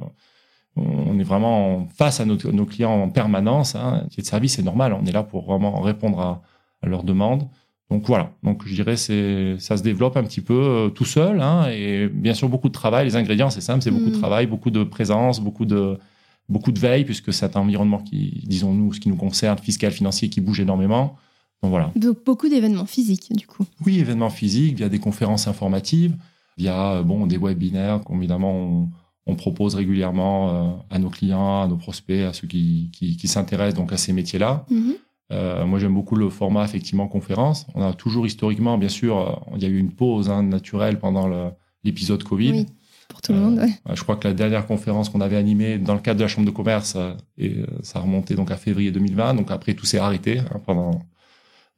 on 0.75 1.17
est 1.17 1.23
vraiment 1.23 1.87
face 1.95 2.19
à 2.19 2.25
nos, 2.25 2.35
clients 2.65 2.91
en 2.91 3.09
permanence. 3.09 3.75
Hein. 3.75 4.05
Le 4.17 4.23
service, 4.23 4.55
c'est 4.55 4.63
normal. 4.63 4.93
On 4.93 5.05
est 5.05 5.11
là 5.11 5.23
pour 5.23 5.45
vraiment 5.45 5.81
répondre 5.81 6.19
à 6.19 6.41
leurs 6.83 7.03
demandes. 7.03 7.47
Donc 7.89 8.05
voilà. 8.05 8.31
Donc 8.43 8.63
je 8.65 8.73
dirais 8.73 8.97
c'est 8.97 9.55
ça 9.59 9.77
se 9.77 9.83
développe 9.83 10.17
un 10.17 10.23
petit 10.23 10.41
peu 10.41 10.53
euh, 10.53 10.89
tout 10.89 11.05
seul. 11.05 11.41
Hein, 11.41 11.69
et 11.71 12.07
bien 12.07 12.33
sûr 12.33 12.49
beaucoup 12.49 12.67
de 12.67 12.73
travail. 12.73 13.05
Les 13.05 13.15
ingrédients, 13.15 13.49
c'est 13.49 13.61
simple, 13.61 13.81
c'est 13.81 13.91
beaucoup 13.91 14.09
de 14.09 14.15
Mm. 14.17 14.19
travail, 14.19 14.45
beaucoup 14.47 14.71
de 14.71 14.83
présence, 14.83 15.39
beaucoup 15.39 15.65
de 15.65 15.97
beaucoup 16.49 16.71
de 16.71 16.79
veille 16.79 17.05
puisque 17.05 17.33
c'est 17.33 17.55
un 17.57 17.59
environnement 17.61 17.99
qui, 17.99 18.43
disons 18.45 18.73
nous, 18.73 18.93
ce 18.93 18.99
qui 18.99 19.09
nous 19.09 19.15
concerne, 19.15 19.57
fiscal, 19.57 19.91
financier, 19.91 20.29
qui 20.29 20.41
bouge 20.41 20.59
énormément. 20.59 21.15
Donc 21.61 21.71
voilà. 21.71 21.91
Donc 21.95 22.23
beaucoup 22.25 22.47
d'événements 22.49 22.85
physiques, 22.85 23.33
du 23.35 23.47
coup. 23.47 23.65
Oui, 23.85 23.99
événements 23.99 24.29
physiques, 24.29 24.75
via 24.77 24.89
des 24.89 24.99
conférences 24.99 25.47
informatives, 25.47 26.15
via 26.57 26.93
euh, 26.93 27.03
bon 27.03 27.25
des 27.27 27.37
webinaires 27.37 28.01
qu'évidemment 28.05 28.53
on, 28.53 28.89
on 29.25 29.35
propose 29.35 29.75
régulièrement 29.75 30.49
euh, 30.49 30.71
à 30.89 30.99
nos 30.99 31.09
clients, 31.09 31.61
à 31.63 31.67
nos 31.67 31.77
prospects, 31.77 32.21
à 32.25 32.33
ceux 32.33 32.47
qui, 32.47 32.89
qui, 32.93 33.17
qui 33.17 33.27
s'intéressent 33.27 33.75
donc 33.79 33.91
à 33.93 33.97
ces 33.97 34.13
métiers-là. 34.13 34.65
Mhm. 34.69 34.93
Euh, 35.31 35.65
moi, 35.65 35.77
j'aime 35.79 35.93
beaucoup 35.93 36.15
le 36.15 36.29
format 36.29 36.63
effectivement 36.63 37.07
conférence. 37.07 37.67
On 37.75 37.81
a 37.81 37.93
toujours 37.93 38.25
historiquement, 38.25 38.77
bien 38.77 38.89
sûr, 38.89 39.17
euh, 39.17 39.55
il 39.57 39.61
y 39.63 39.65
a 39.65 39.69
eu 39.69 39.77
une 39.77 39.91
pause 39.91 40.29
hein, 40.29 40.43
naturelle 40.43 40.99
pendant 40.99 41.27
l'épisode 41.83 42.23
Covid. 42.23 42.51
Oui, 42.51 42.65
pour 43.09 43.21
tout 43.21 43.33
le 43.33 43.37
Euh, 43.39 43.41
monde. 43.41 43.59
ouais. 43.59 43.69
Euh, 43.89 43.95
Je 43.95 44.03
crois 44.03 44.15
que 44.15 44.27
la 44.27 44.33
dernière 44.33 44.65
conférence 44.65 45.09
qu'on 45.09 45.21
avait 45.21 45.35
animée 45.37 45.77
dans 45.77 45.93
le 45.93 45.99
cadre 45.99 46.17
de 46.19 46.23
la 46.23 46.27
chambre 46.29 46.45
de 46.47 46.51
commerce, 46.51 46.93
euh, 46.95 47.13
et 47.37 47.57
euh, 47.57 47.65
ça 47.83 47.99
remontait 47.99 48.35
donc 48.35 48.51
à 48.51 48.55
février 48.57 48.91
2020. 48.91 49.33
Donc 49.35 49.51
après, 49.51 49.73
tout 49.73 49.85
s'est 49.85 49.99
arrêté 49.99 50.39
hein, 50.39 50.59
pendant 50.65 51.01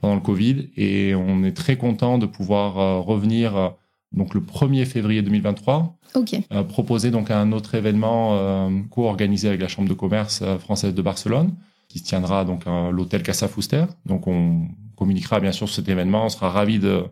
pendant 0.01 0.15
le 0.15 0.21
Covid, 0.21 0.69
et 0.77 1.13
on 1.13 1.43
est 1.43 1.51
très 1.51 1.75
content 1.75 2.17
de 2.19 2.25
pouvoir 2.25 2.77
euh, 2.79 2.99
revenir 3.01 3.57
euh, 3.57 3.67
donc 4.13 4.33
le 4.33 4.39
1er 4.39 4.85
février 4.85 5.21
2023 5.21 5.97
Ok. 6.15 6.39
euh, 6.53 6.63
proposer 6.63 7.11
donc 7.11 7.29
un 7.31 7.51
autre 7.51 7.75
événement 7.75 8.29
euh, 8.37 8.69
co-organisé 8.91 9.49
avec 9.49 9.59
la 9.59 9.67
Chambre 9.67 9.89
de 9.89 9.93
commerce 9.93 10.39
euh, 10.41 10.57
française 10.57 10.93
de 10.93 11.01
Barcelone, 11.01 11.51
qui 11.89 11.99
se 11.99 12.05
tiendra 12.05 12.45
donc 12.45 12.65
à 12.65 12.91
l'hôtel 12.91 13.21
Casa 13.23 13.47
Fuster. 13.49 13.85
Donc 14.05 14.27
on 14.27 14.67
communiquera 14.95 15.39
bien 15.41 15.51
sûr 15.51 15.67
sur 15.67 15.75
cet 15.75 15.89
événement. 15.89 16.25
On 16.25 16.29
sera 16.29 16.49
ravis 16.49 16.79
de, 16.79 17.03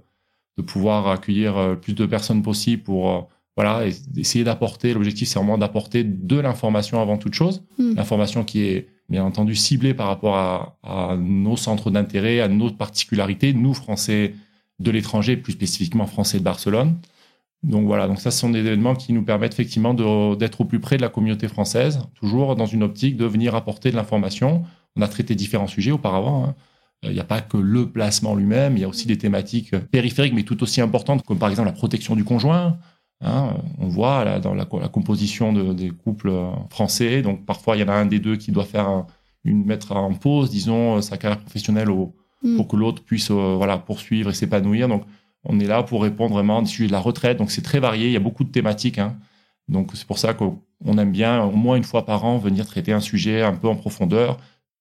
de 0.58 0.62
pouvoir 0.62 1.08
accueillir 1.08 1.58
euh, 1.58 1.76
plus 1.76 1.94
de 1.94 2.06
personnes 2.06 2.42
possible 2.44 2.84
pour 2.84 3.12
euh, 3.12 3.22
voilà 3.58 3.86
essayer 4.16 4.46
d'apporter. 4.46 4.94
L'objectif 4.94 5.28
c'est 5.28 5.40
vraiment 5.40 5.58
d'apporter 5.58 6.04
de 6.06 6.40
l'information 6.40 7.02
avant 7.02 7.18
toute 7.18 7.34
chose, 7.34 7.64
Mm. 7.80 7.96
l'information 7.96 8.44
qui 8.44 8.62
est 8.62 8.88
bien 9.10 9.24
entendu 9.24 9.56
ciblée 9.56 9.94
par 9.94 10.08
rapport 10.08 10.36
à, 10.36 10.78
à 10.84 11.18
nos 11.18 11.58
centres 11.58 11.90
d'intérêt, 11.90 12.40
à 12.40 12.48
nos 12.48 12.70
particularités, 12.72 13.54
nous 13.54 13.74
Français 13.74 14.34
de 14.80 14.92
l'étranger, 14.92 15.38
plus 15.38 15.54
spécifiquement 15.54 16.06
Français 16.06 16.40
de 16.40 16.44
Barcelone. 16.44 16.98
Donc 17.64 17.86
voilà, 17.86 18.08
donc 18.08 18.20
ça 18.20 18.32
ce 18.32 18.40
sont 18.40 18.50
des 18.50 18.60
événements 18.60 18.96
qui 18.96 19.14
nous 19.14 19.24
permettent 19.24 19.54
effectivement 19.54 19.94
d'être 20.36 20.62
au 20.62 20.66
plus 20.66 20.80
près 20.80 20.98
de 20.98 21.02
la 21.02 21.10
communauté 21.10 21.48
française, 21.48 22.00
toujours 22.14 22.56
dans 22.56 22.66
une 22.68 22.84
optique 22.84 23.18
de 23.18 23.26
venir 23.26 23.56
apporter 23.56 23.90
de 23.92 23.96
l'information. 23.96 24.64
On 24.96 25.02
a 25.02 25.08
traité 25.08 25.36
différents 25.36 25.68
sujets 25.68 25.92
auparavant. 25.92 26.46
hein. 26.46 26.56
Euh, 27.06 27.10
Il 27.10 27.14
n'y 27.14 27.20
a 27.20 27.24
pas 27.26 27.42
que 27.42 27.58
le 27.58 27.90
placement 27.90 28.36
lui-même, 28.36 28.78
il 28.78 28.82
y 28.82 28.84
a 28.84 28.88
aussi 28.88 29.08
des 29.08 29.18
thématiques 29.18 29.76
périphériques, 29.92 30.34
mais 30.34 30.44
tout 30.44 30.62
aussi 30.64 30.82
importantes, 30.82 31.24
comme 31.24 31.40
par 31.40 31.50
exemple 31.50 31.68
la 31.68 31.74
protection 31.74 32.16
du 32.16 32.24
conjoint. 32.24 32.78
hein. 33.22 33.56
on 33.80 33.88
voit 33.88 34.24
là, 34.24 34.40
dans 34.40 34.54
la, 34.54 34.66
co- 34.66 34.80
la 34.80 34.90
composition 34.90 35.52
de- 35.52 35.74
des 35.74 35.90
couples 35.90 36.30
euh, 36.30 36.52
français, 36.70 37.24
donc 37.24 37.46
parfois 37.46 37.76
il 37.76 37.80
y 37.82 37.84
en 37.84 37.88
a 37.88 37.94
un 37.94 38.06
des 38.06 38.20
deux 38.20 38.36
qui 38.36 38.52
doit 38.52 38.64
faire 38.66 38.88
un- 38.88 39.08
une 39.44 39.66
mettre 39.66 39.92
en 39.94 40.14
pause, 40.14 40.52
disons, 40.52 40.98
euh, 40.98 41.02
sa 41.02 41.18
carrière 41.18 41.40
professionnelle 41.40 41.90
au, 41.90 42.14
Mm. 42.44 42.56
pour 42.58 42.68
que 42.68 42.76
l'autre 42.76 43.04
puisse 43.04 43.32
euh, 43.32 43.56
voilà 43.58 43.80
poursuivre 43.80 44.30
et 44.30 44.34
s'épanouir. 44.36 44.88
Donc 44.88 45.04
on 45.44 45.60
est 45.60 45.68
là 45.68 45.84
pour 45.84 46.04
répondre 46.04 46.34
vraiment 46.34 46.62
des 46.62 46.68
sujets 46.68 46.88
de 46.88 46.92
la 46.92 47.00
retraite. 47.00 47.38
Donc 47.38 47.52
c'est 47.52 47.62
très 47.62 47.80
varié, 47.80 48.08
il 48.08 48.14
y 48.14 48.18
a 48.18 48.22
beaucoup 48.22 48.44
de 48.44 48.52
thématiques. 48.52 49.00
hein. 49.00 49.18
Donc 49.68 49.92
c'est 49.94 50.08
pour 50.08 50.18
ça 50.18 50.34
qu'on 50.34 50.98
aime 50.98 51.12
bien 51.12 51.44
au 51.44 51.52
moins 51.52 51.76
une 51.76 51.84
fois 51.84 52.06
par 52.06 52.26
an 52.26 52.38
venir 52.38 52.66
traiter 52.66 52.94
un 52.94 53.00
sujet 53.00 53.42
un 53.42 53.54
peu 53.54 53.68
en 53.68 53.76
profondeur. 53.76 54.38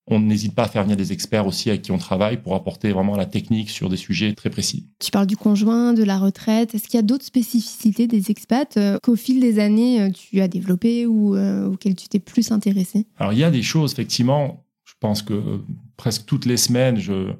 On 0.09 0.21
n'hésite 0.21 0.55
pas 0.55 0.65
à 0.65 0.69
faire 0.69 0.85
venir 0.85 0.97
des 0.97 1.13
experts 1.13 1.49
aussi 1.49 1.69
avec 1.69 1.83
qui 1.83 1.91
on 1.91 1.99
travaille 1.99 2.37
pour 2.41 2.55
apporter 2.55 2.93
vraiment 2.93 3.17
la 3.17 3.27
technique 3.27 3.71
sur 3.71 3.89
des 3.89 3.97
sujets 3.97 4.35
très 4.35 4.51
précis. 4.51 4.89
Tu 5.01 5.11
parles 5.11 5.27
du 5.27 5.37
conjoint, 5.37 5.95
de 5.95 6.05
la 6.05 6.17
retraite. 6.17 6.77
Est-ce 6.77 6.85
qu'il 6.85 6.95
y 6.95 7.01
a 7.01 7.03
d'autres 7.03 7.25
spécificités 7.25 8.07
des 8.07 8.31
expats 8.31 8.77
euh, 8.77 8.99
qu'au 9.03 9.17
fil 9.17 9.41
des 9.41 9.59
années 9.59 10.01
euh, 10.01 10.11
tu 10.11 10.41
as 10.41 10.47
développées 10.47 11.07
ou 11.07 11.35
euh, 11.35 11.67
auxquelles 11.67 11.97
tu 11.97 12.07
t'es 12.07 12.21
plus 12.21 12.53
intéressé 12.53 13.07
Alors 13.19 13.33
il 13.33 13.41
y 13.41 13.45
a 13.45 13.51
des 13.51 13.63
choses 13.63 13.93
effectivement. 13.93 14.65
Je 14.85 14.95
pense 15.01 15.23
que 15.23 15.61
presque 15.97 16.25
toutes 16.27 16.47
les 16.47 16.57
semaines, 16.57 16.99
je, 16.99 17.33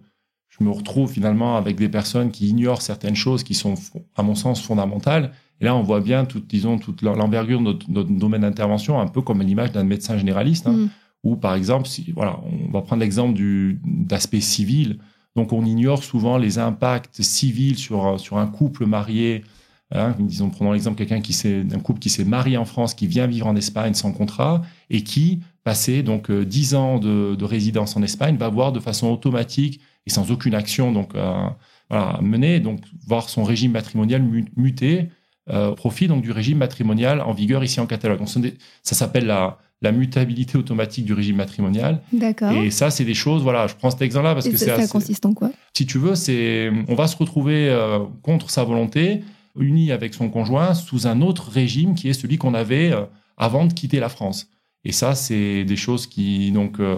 je 0.59 0.65
me 0.65 0.71
retrouve 0.71 1.11
finalement 1.11 1.57
avec 1.57 1.77
des 1.77 1.89
personnes 1.89 2.31
qui 2.31 2.49
ignorent 2.49 2.83
certaines 2.83 3.15
choses 3.17 3.43
qui 3.43 3.55
sont, 3.55 3.75
à 4.17 4.23
mon 4.23 4.35
sens, 4.35 4.63
fondamentales. 4.63 5.33
Et 5.61 5.65
là, 5.65 5.75
on 5.75 5.83
voit 5.83 6.01
bien, 6.01 6.25
toute, 6.25 6.47
disons, 6.47 6.79
toute 6.79 7.03
l'envergure 7.03 7.59
de 7.59 7.65
notre, 7.65 7.91
notre 7.91 8.11
domaine 8.11 8.43
d'intervention, 8.43 9.01
un 9.01 9.07
peu 9.07 9.23
comme 9.23 9.43
l'image 9.43 9.73
d'un 9.73 9.85
médecin 9.85 10.17
généraliste. 10.17 10.67
hein. 10.67 10.73
Mm. 10.73 10.89
Ou 11.25 11.37
par 11.37 11.55
exemple, 11.55 11.89
si, 11.89 12.13
voilà, 12.13 12.41
on 12.69 12.71
va 12.71 12.83
prendre 12.83 13.01
l'exemple 13.01 13.41
d'aspect 13.85 14.41
civil. 14.41 14.99
Donc, 15.35 15.53
on 15.53 15.65
ignore 15.65 16.05
souvent 16.05 16.39
les 16.39 16.59
impacts 16.59 17.21
civils 17.21 17.77
sur 17.77 18.21
sur 18.21 18.39
un 18.39 18.47
couple 18.47 18.87
marié. 18.87 19.43
Hein, 19.93 20.15
disons, 20.19 20.51
prenons 20.51 20.73
l'exemple 20.73 20.97
quelqu'un 20.97 21.21
qui 21.21 21.33
s'est 21.33 21.65
d'un 21.65 21.81
couple 21.81 22.01
qui 22.01 22.11
s'est 22.11 22.25
marié 22.25 22.57
en 22.57 22.65
France, 22.65 22.95
qui 22.95 23.07
vient 23.07 23.27
vivre 23.27 23.47
en 23.47 23.57
Espagne 23.57 23.95
sans 23.95 24.13
contrat 24.13 24.63
et 24.89 25.03
qui, 25.03 25.41
passé 25.65 26.03
donc 26.03 26.31
euh, 26.31 26.45
10 26.45 26.75
ans 26.75 26.99
de, 26.99 27.35
de 27.35 27.45
résidence 27.45 27.97
en 27.97 28.03
Espagne, 28.03 28.37
va 28.37 28.49
voir 28.49 28.73
de 28.73 28.81
façon 28.81 29.09
automatique 29.09 29.81
et 30.07 30.11
sans 30.11 30.31
aucune 30.31 30.55
action 30.55 30.93
donc 30.93 31.15
euh, 31.15 31.35
voilà, 31.91 32.19
menée, 32.23 32.61
donc 32.61 32.81
voir 33.07 33.29
son 33.29 33.45
régime 33.45 33.73
matrimonial 33.73 34.23
mu- 34.23 34.47
muter 34.57 35.09
euh, 35.51 35.71
au 35.71 35.75
profit 35.75 36.09
donc 36.09 36.23
du 36.23 36.33
régime 36.33 36.59
matrimonial 36.59 37.21
en 37.21 37.33
vigueur 37.33 37.63
ici 37.63 37.79
en 37.81 37.87
Catalogne. 37.87 38.19
Donc, 38.19 38.39
des- 38.39 38.55
ça 38.83 38.95
s'appelle 38.95 39.27
la 39.27 39.59
la 39.83 39.93
mutabilité 39.93 40.57
automatique 40.57 41.05
du 41.05 41.13
régime 41.13 41.37
matrimonial. 41.37 42.01
D'accord. 42.11 42.51
Et 42.53 42.71
ça, 42.71 42.89
c'est 42.91 43.05
des 43.05 43.13
choses, 43.13 43.43
voilà, 43.43 43.67
je 43.67 43.75
prends 43.75 43.91
cet 43.91 44.01
exemple-là 44.01 44.33
parce 44.33 44.47
Et 44.47 44.51
que 44.51 44.57
ça, 44.57 44.65
c'est 44.65 44.71
ça 44.71 44.77
assez- 44.79 44.91
consiste 44.91 45.27
en 45.27 45.35
quoi? 45.35 45.51
Si 45.77 45.85
tu 45.85 45.99
veux, 45.99 46.15
c'est, 46.15 46.71
on 46.89 46.95
va 46.95 47.07
se 47.09 47.17
retrouver 47.19 47.69
euh, 47.69 47.99
contre 48.23 48.49
sa 48.49 48.65
volonté, 48.65 49.23
uni 49.59 49.93
avec 49.93 50.15
son 50.15 50.31
conjoint, 50.31 50.73
sous 50.73 51.07
un 51.07 51.21
autre 51.21 51.51
régime 51.51 51.95
qui 51.95 52.09
est 52.09 52.15
celui 52.15 52.39
qu'on 52.39 52.55
avait 52.55 52.91
euh, 52.91 53.03
avant 53.37 53.67
de 53.67 53.75
quitter 53.75 54.01
la 54.01 54.09
France. 54.09 54.49
Et 54.83 54.93
ça, 54.93 55.15
c'est 55.15 55.65
des 55.65 55.77
choses 55.77 56.07
qui, 56.07 56.53
donc, 56.53 56.81
euh, 56.81 56.97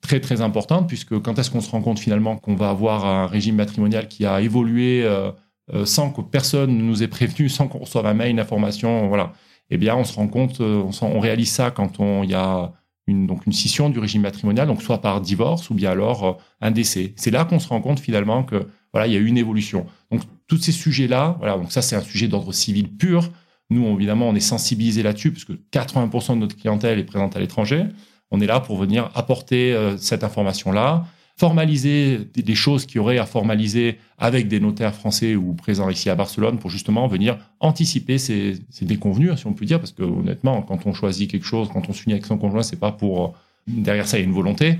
très, 0.00 0.20
très 0.20 0.40
importantes, 0.40 0.88
puisque 0.88 1.18
quand 1.20 1.38
est-ce 1.38 1.50
qu'on 1.50 1.60
se 1.60 1.70
rend 1.70 1.80
compte 1.80 1.98
finalement 1.98 2.36
qu'on 2.36 2.54
va 2.54 2.70
avoir 2.70 3.04
un 3.04 3.26
régime 3.26 3.56
matrimonial 3.56 4.08
qui 4.08 4.26
a 4.26 4.40
évolué 4.40 5.02
euh, 5.04 5.30
euh, 5.74 5.84
sans 5.84 6.10
que 6.10 6.20
personne 6.22 6.76
ne 6.76 6.82
nous 6.82 7.02
ait 7.02 7.08
prévenu, 7.08 7.48
sans 7.48 7.68
qu'on 7.68 7.78
reçoive 7.78 8.06
un 8.06 8.14
mail, 8.14 8.30
une 8.30 8.40
information, 8.40 9.08
voilà. 9.08 9.32
Eh 9.70 9.76
bien, 9.76 9.96
on 9.96 10.04
se 10.04 10.14
rend 10.14 10.28
compte, 10.28 10.60
euh, 10.60 10.90
on, 11.02 11.20
réalise 11.20 11.50
ça 11.50 11.70
quand 11.70 11.98
il 12.22 12.30
y 12.30 12.34
a 12.34 12.72
une, 13.06 13.26
donc 13.26 13.44
une 13.46 13.52
scission 13.52 13.90
du 13.90 13.98
régime 13.98 14.22
matrimonial, 14.22 14.66
donc 14.66 14.82
soit 14.82 15.02
par 15.02 15.20
divorce 15.20 15.68
ou 15.68 15.74
bien 15.74 15.90
alors 15.90 16.38
un 16.60 16.70
décès. 16.70 17.12
C'est 17.16 17.30
là 17.30 17.44
qu'on 17.44 17.58
se 17.58 17.68
rend 17.68 17.80
compte 17.80 18.00
finalement 18.00 18.44
que 18.44 18.66
voilà, 18.92 19.06
il 19.06 19.12
y 19.12 19.16
a 19.16 19.18
eu 19.18 19.26
une 19.26 19.36
évolution. 19.36 19.86
Donc 20.10 20.22
tous 20.46 20.58
ces 20.58 20.72
sujets-là, 20.72 21.36
voilà, 21.38 21.56
donc 21.56 21.70
ça 21.70 21.82
c'est 21.82 21.96
un 21.96 22.00
sujet 22.00 22.28
d'ordre 22.28 22.52
civil 22.52 22.88
pur. 22.88 23.30
Nous, 23.70 23.86
évidemment, 23.94 24.28
on 24.28 24.34
est 24.34 24.40
sensibilisé 24.40 25.02
là-dessus 25.02 25.32
parce 25.32 25.44
que 25.44 25.52
80% 25.52 26.34
de 26.34 26.38
notre 26.38 26.56
clientèle 26.56 26.98
est 26.98 27.04
présente 27.04 27.36
à 27.36 27.40
l'étranger. 27.40 27.84
On 28.30 28.40
est 28.40 28.46
là 28.46 28.60
pour 28.60 28.76
venir 28.76 29.10
apporter 29.14 29.72
euh, 29.72 29.96
cette 29.96 30.24
information-là, 30.24 31.06
formaliser 31.36 32.18
des 32.34 32.54
choses 32.54 32.84
qui 32.84 32.98
auraient 32.98 33.18
à 33.18 33.26
formaliser 33.26 33.98
avec 34.18 34.48
des 34.48 34.58
notaires 34.58 34.94
français 34.94 35.36
ou 35.36 35.54
présents 35.54 35.88
ici 35.88 36.10
à 36.10 36.16
Barcelone 36.16 36.58
pour 36.58 36.68
justement 36.68 37.06
venir 37.06 37.38
anticiper 37.60 38.18
ces, 38.18 38.58
ces 38.70 38.84
déconvenus, 38.84 39.36
si 39.36 39.46
on 39.46 39.52
peut 39.52 39.64
dire, 39.64 39.78
parce 39.78 39.92
que 39.92 40.02
honnêtement, 40.02 40.62
quand 40.62 40.84
on 40.86 40.92
choisit 40.92 41.30
quelque 41.30 41.46
chose, 41.46 41.68
quand 41.72 41.88
on 41.88 41.92
s'unit 41.92 42.14
avec 42.14 42.26
son 42.26 42.38
conjoint, 42.38 42.64
c'est 42.64 42.80
pas 42.80 42.90
pour 42.90 43.34
derrière 43.68 44.08
ça 44.08 44.18
il 44.18 44.22
y 44.22 44.24
a 44.24 44.26
une 44.26 44.34
volonté. 44.34 44.78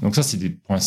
Donc 0.00 0.14
ça, 0.14 0.22
c'est 0.22 0.38
des 0.38 0.50
points 0.50 0.78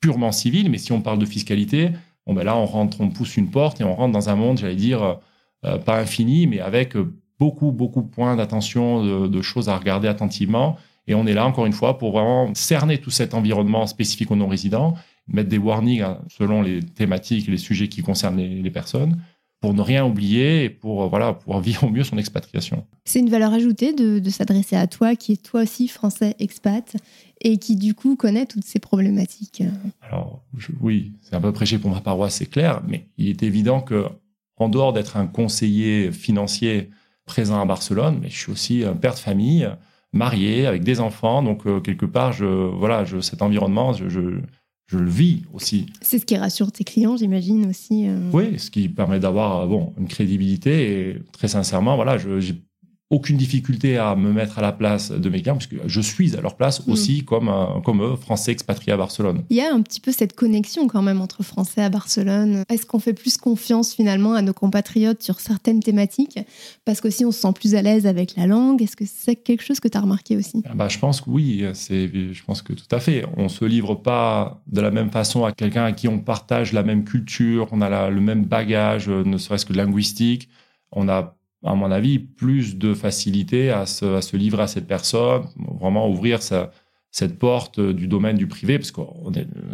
purement 0.00 0.30
civils. 0.30 0.70
Mais 0.70 0.78
si 0.78 0.92
on 0.92 1.00
parle 1.00 1.18
de 1.18 1.26
fiscalité, 1.26 1.90
bon 2.26 2.34
ben 2.34 2.44
là, 2.44 2.54
on 2.54 2.66
rentre, 2.66 3.00
on 3.00 3.08
pousse 3.08 3.38
une 3.38 3.50
porte 3.50 3.80
et 3.80 3.84
on 3.84 3.94
rentre 3.94 4.12
dans 4.12 4.28
un 4.28 4.36
monde, 4.36 4.58
j'allais 4.58 4.76
dire, 4.76 5.20
euh, 5.64 5.78
pas 5.78 5.98
infini, 5.98 6.46
mais 6.46 6.60
avec 6.60 6.94
beaucoup 7.38 7.72
beaucoup 7.72 8.02
de 8.02 8.08
points 8.08 8.36
d'attention, 8.36 9.26
de 9.26 9.42
choses 9.42 9.70
à 9.70 9.76
regarder 9.76 10.06
attentivement 10.06 10.76
et 11.06 11.14
on 11.14 11.26
est 11.26 11.34
là, 11.34 11.46
encore 11.46 11.66
une 11.66 11.72
fois, 11.72 11.98
pour 11.98 12.12
vraiment 12.12 12.54
cerner 12.54 12.98
tout 12.98 13.10
cet 13.10 13.34
environnement 13.34 13.86
spécifique 13.86 14.30
aux 14.30 14.36
non-résidents, 14.36 14.94
mettre 15.28 15.48
des 15.48 15.58
warnings 15.58 16.02
hein, 16.02 16.20
selon 16.28 16.62
les 16.62 16.82
thématiques 16.82 17.48
et 17.48 17.50
les 17.50 17.58
sujets 17.58 17.88
qui 17.88 18.02
concernent 18.02 18.38
les, 18.38 18.70
personnes, 18.70 19.20
pour 19.60 19.74
ne 19.74 19.82
rien 19.82 20.04
oublier 20.04 20.64
et 20.64 20.70
pour 20.70 21.02
euh, 21.02 21.08
voilà, 21.08 21.34
pouvoir 21.34 21.60
vivre 21.62 21.84
au 21.84 21.90
mieux 21.90 22.04
son 22.04 22.16
expatriation. 22.16 22.86
C'est 23.04 23.18
une 23.18 23.30
valeur 23.30 23.52
ajoutée 23.52 23.92
de, 23.92 24.30
s'adresser 24.30 24.76
à 24.76 24.86
toi, 24.86 25.14
qui 25.14 25.32
est 25.32 25.42
toi 25.42 25.62
aussi 25.62 25.88
français 25.88 26.36
expat, 26.38 26.96
et 27.40 27.58
qui 27.58 27.76
du 27.76 27.94
coup 27.94 28.16
connaît 28.16 28.46
toutes 28.46 28.64
ces 28.64 28.78
problématiques. 28.78 29.62
Alors 30.00 30.42
oui, 30.80 31.12
c'est 31.20 31.34
un 31.34 31.40
peu 31.40 31.52
prêché 31.52 31.78
pour 31.78 31.90
ma 31.90 32.00
paroisse, 32.00 32.36
c'est 32.36 32.46
clair, 32.46 32.82
mais 32.86 33.08
il 33.18 33.28
est 33.28 33.42
évident 33.42 33.80
que 33.80 34.06
en 34.56 34.68
dehors 34.68 34.92
d'être 34.92 35.16
un 35.16 35.26
conseiller 35.26 36.12
financier 36.12 36.90
présent 37.26 37.60
à 37.60 37.64
Barcelone, 37.64 38.20
mais 38.22 38.30
je 38.30 38.38
suis 38.38 38.52
aussi 38.52 38.84
un 38.84 38.94
père 38.94 39.14
de 39.14 39.18
famille 39.18 39.68
marié 40.14 40.66
avec 40.66 40.82
des 40.82 41.00
enfants. 41.00 41.42
Donc 41.42 41.66
euh, 41.66 41.80
quelque 41.80 42.06
part, 42.06 42.32
je, 42.32 42.46
voilà, 42.46 43.04
je, 43.04 43.20
cet 43.20 43.42
environnement, 43.42 43.92
je, 43.92 44.08
je, 44.08 44.20
je 44.86 44.98
le 44.98 45.10
vis 45.10 45.42
aussi. 45.52 45.86
C'est 46.00 46.18
ce 46.18 46.24
qui 46.24 46.36
rassure 46.36 46.72
tes 46.72 46.84
clients, 46.84 47.16
j'imagine 47.16 47.66
aussi. 47.66 48.08
Euh. 48.08 48.30
Oui, 48.32 48.58
ce 48.58 48.70
qui 48.70 48.88
permet 48.88 49.20
d'avoir 49.20 49.66
bon 49.66 49.92
une 49.98 50.08
crédibilité 50.08 51.10
et 51.10 51.18
très 51.32 51.48
sincèrement, 51.48 51.96
voilà, 51.96 52.16
j'ai 52.16 52.54
aucune 53.10 53.36
difficulté 53.36 53.98
à 53.98 54.16
me 54.16 54.32
mettre 54.32 54.58
à 54.58 54.62
la 54.62 54.72
place 54.72 55.10
de 55.10 55.28
mes 55.28 55.42
clients, 55.42 55.56
puisque 55.56 55.76
je 55.86 56.00
suis 56.00 56.36
à 56.36 56.40
leur 56.40 56.56
place 56.56 56.86
mm. 56.86 56.92
aussi 56.92 57.24
comme, 57.24 57.50
comme 57.84 58.02
eux, 58.02 58.16
Français 58.16 58.52
expatriés 58.52 58.92
à 58.92 58.96
Barcelone. 58.96 59.42
Il 59.50 59.56
y 59.56 59.60
a 59.60 59.72
un 59.72 59.82
petit 59.82 60.00
peu 60.00 60.10
cette 60.10 60.34
connexion 60.34 60.88
quand 60.88 61.02
même 61.02 61.20
entre 61.20 61.42
Français 61.42 61.82
à 61.82 61.90
Barcelone. 61.90 62.64
Est-ce 62.68 62.86
qu'on 62.86 62.98
fait 62.98 63.12
plus 63.12 63.36
confiance 63.36 63.94
finalement 63.94 64.34
à 64.34 64.42
nos 64.42 64.54
compatriotes 64.54 65.22
sur 65.22 65.40
certaines 65.40 65.80
thématiques? 65.80 66.38
Parce 66.84 67.00
qu'aussi 67.00 67.24
on 67.24 67.32
se 67.32 67.40
sent 67.40 67.52
plus 67.54 67.74
à 67.74 67.82
l'aise 67.82 68.06
avec 68.06 68.36
la 68.36 68.46
langue. 68.46 68.82
Est-ce 68.82 68.96
que 68.96 69.04
c'est 69.06 69.36
quelque 69.36 69.62
chose 69.62 69.80
que 69.80 69.88
tu 69.88 69.98
as 69.98 70.00
remarqué 70.00 70.36
aussi? 70.36 70.62
Ah 70.64 70.74
bah, 70.74 70.88
Je 70.88 70.98
pense 70.98 71.20
que 71.20 71.30
oui, 71.30 71.64
je 71.74 72.44
pense 72.44 72.62
que 72.62 72.72
tout 72.72 72.88
à 72.90 73.00
fait. 73.00 73.24
On 73.36 73.44
ne 73.44 73.48
se 73.48 73.64
livre 73.64 73.94
pas 73.94 74.62
de 74.66 74.80
la 74.80 74.90
même 74.90 75.10
façon 75.10 75.44
à 75.44 75.52
quelqu'un 75.52 75.84
à 75.84 75.92
qui 75.92 76.08
on 76.08 76.18
partage 76.18 76.72
la 76.72 76.82
même 76.82 77.04
culture, 77.04 77.68
on 77.70 77.80
a 77.80 78.10
le 78.10 78.20
même 78.20 78.44
bagage, 78.44 79.08
ne 79.08 79.36
serait-ce 79.36 79.66
que 79.66 79.72
linguistique. 79.72 80.48
On 80.90 81.08
a 81.08 81.36
à 81.64 81.74
mon 81.74 81.90
avis, 81.90 82.18
plus 82.18 82.76
de 82.76 82.94
facilité 82.94 83.70
à 83.70 83.86
se, 83.86 84.36
livrer 84.36 84.64
à 84.64 84.66
cette 84.66 84.86
personne, 84.86 85.44
vraiment 85.80 86.08
ouvrir 86.08 86.40
cette 86.42 87.38
porte 87.38 87.80
du 87.80 88.06
domaine 88.06 88.36
du 88.36 88.46
privé, 88.46 88.78
parce 88.78 88.90
que 88.90 89.00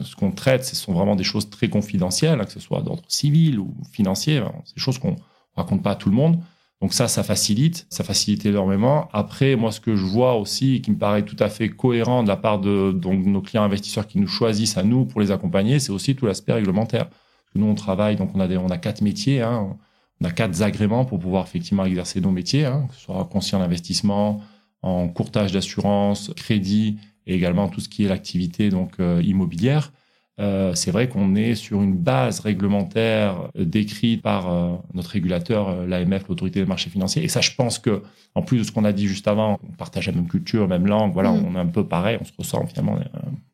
ce 0.03 0.15
qu'on 0.15 0.31
traite, 0.31 0.65
ce 0.65 0.77
sont 0.77 0.93
vraiment 0.93 1.17
des 1.17 1.25
choses 1.25 1.51
très 1.51 1.69
confidentielles, 1.69 2.41
hein, 2.41 2.45
que 2.45 2.53
ce 2.53 2.61
soit 2.61 2.83
d'ordre 2.83 3.03
civil 3.09 3.59
ou 3.59 3.75
financier, 3.93 4.39
hein, 4.39 4.53
c'est 4.65 4.77
des 4.77 4.81
choses 4.81 4.99
qu'on 4.99 5.17
raconte 5.57 5.83
pas 5.83 5.93
à 5.93 5.97
tout 5.97 6.11
le 6.11 6.15
monde. 6.15 6.39
Donc 6.81 6.95
ça, 6.95 7.09
ça 7.09 7.23
facilite, 7.23 7.87
ça 7.91 8.05
facilite 8.05 8.47
énormément. 8.47 9.11
Après, 9.13 9.55
moi, 9.55 9.71
ce 9.71 9.81
que 9.81 9.97
je 9.97 10.05
vois 10.05 10.37
aussi, 10.37 10.81
qui 10.81 10.91
me 10.93 10.97
paraît 10.97 11.25
tout 11.27 11.37
à 11.39 11.51
fait 11.51 11.69
cohérent 11.69 12.23
de 12.23 12.29
la 12.29 12.39
part 12.39 12.59
de 12.59 12.93
donc, 12.93 13.27
nos 13.27 13.43
clients 13.43 13.65
investisseurs 13.65 14.07
qui 14.07 14.19
nous 14.19 14.29
choisissent 14.29 14.79
à 14.79 14.83
nous 14.83 15.05
pour 15.05 15.21
les 15.21 15.31
accompagner, 15.31 15.79
c'est 15.79 15.93
aussi 15.93 16.17
tout 16.17 16.25
l'aspect 16.25 16.55
réglementaire. 16.55 17.11
Nous, 17.55 17.67
on 17.67 17.75
travaille, 17.75 18.17
donc 18.17 18.31
on 18.35 18.41
a, 18.41 18.49
on 18.57 18.71
a 18.71 18.79
quatre 18.79 19.03
métiers. 19.03 19.43
Hein 19.43 19.77
on 20.21 20.27
a 20.27 20.31
quatre 20.31 20.63
agréments 20.63 21.05
pour 21.05 21.19
pouvoir 21.19 21.45
effectivement 21.45 21.85
exercer 21.85 22.21
nos 22.21 22.31
métiers, 22.31 22.67
hein, 22.67 22.87
que 22.89 22.95
ce 22.95 23.03
soit 23.03 23.25
conscient 23.25 23.59
d'investissement, 23.59 24.43
en 24.83 25.09
courtage 25.09 25.53
d'assurance, 25.53 26.33
crédit 26.37 26.99
et 27.27 27.35
également 27.35 27.69
tout 27.69 27.81
ce 27.81 27.89
qui 27.89 28.05
est 28.05 28.09
l'activité 28.09 28.71
donc 28.71 29.01
euh, 29.01 29.23
immobilière. 29.25 29.93
Euh, 30.41 30.75
c'est 30.75 30.91
vrai 30.91 31.09
qu'on 31.09 31.35
est 31.35 31.55
sur 31.55 31.83
une 31.83 31.95
base 31.95 32.41
réglementaire 32.41 33.51
décrite 33.55 34.23
par 34.23 34.51
euh, 34.51 34.75
notre 34.95 35.11
régulateur, 35.11 35.69
euh, 35.69 35.87
l'AMF, 35.87 36.29
l'autorité 36.29 36.61
des 36.61 36.67
marchés 36.67 36.89
financiers. 36.89 37.23
Et 37.23 37.29
ça, 37.29 37.43
je 37.43 37.51
pense 37.55 37.79
que, 37.79 38.03
en 38.35 38.41
plus 38.41 38.59
de 38.59 38.63
ce 38.63 38.73
qu'on 38.73 38.87
a 38.87 38.93
dit 38.93 39.07
juste 39.07 39.29
avant, 39.29 39.59
on 39.63 39.73
partage 39.73 40.07
la 40.07 40.15
même 40.15 40.29
culture, 40.29 40.63
la 40.63 40.79
même 40.79 40.87
langue, 40.87 41.13
voilà, 41.13 41.31
mm. 41.31 41.45
on 41.47 41.57
est 41.57 41.59
un 41.59 41.67
peu 41.67 41.85
pareil, 41.87 42.17
on 42.23 42.25
se 42.25 42.33
ressent 42.39 42.67
finalement. 42.67 42.99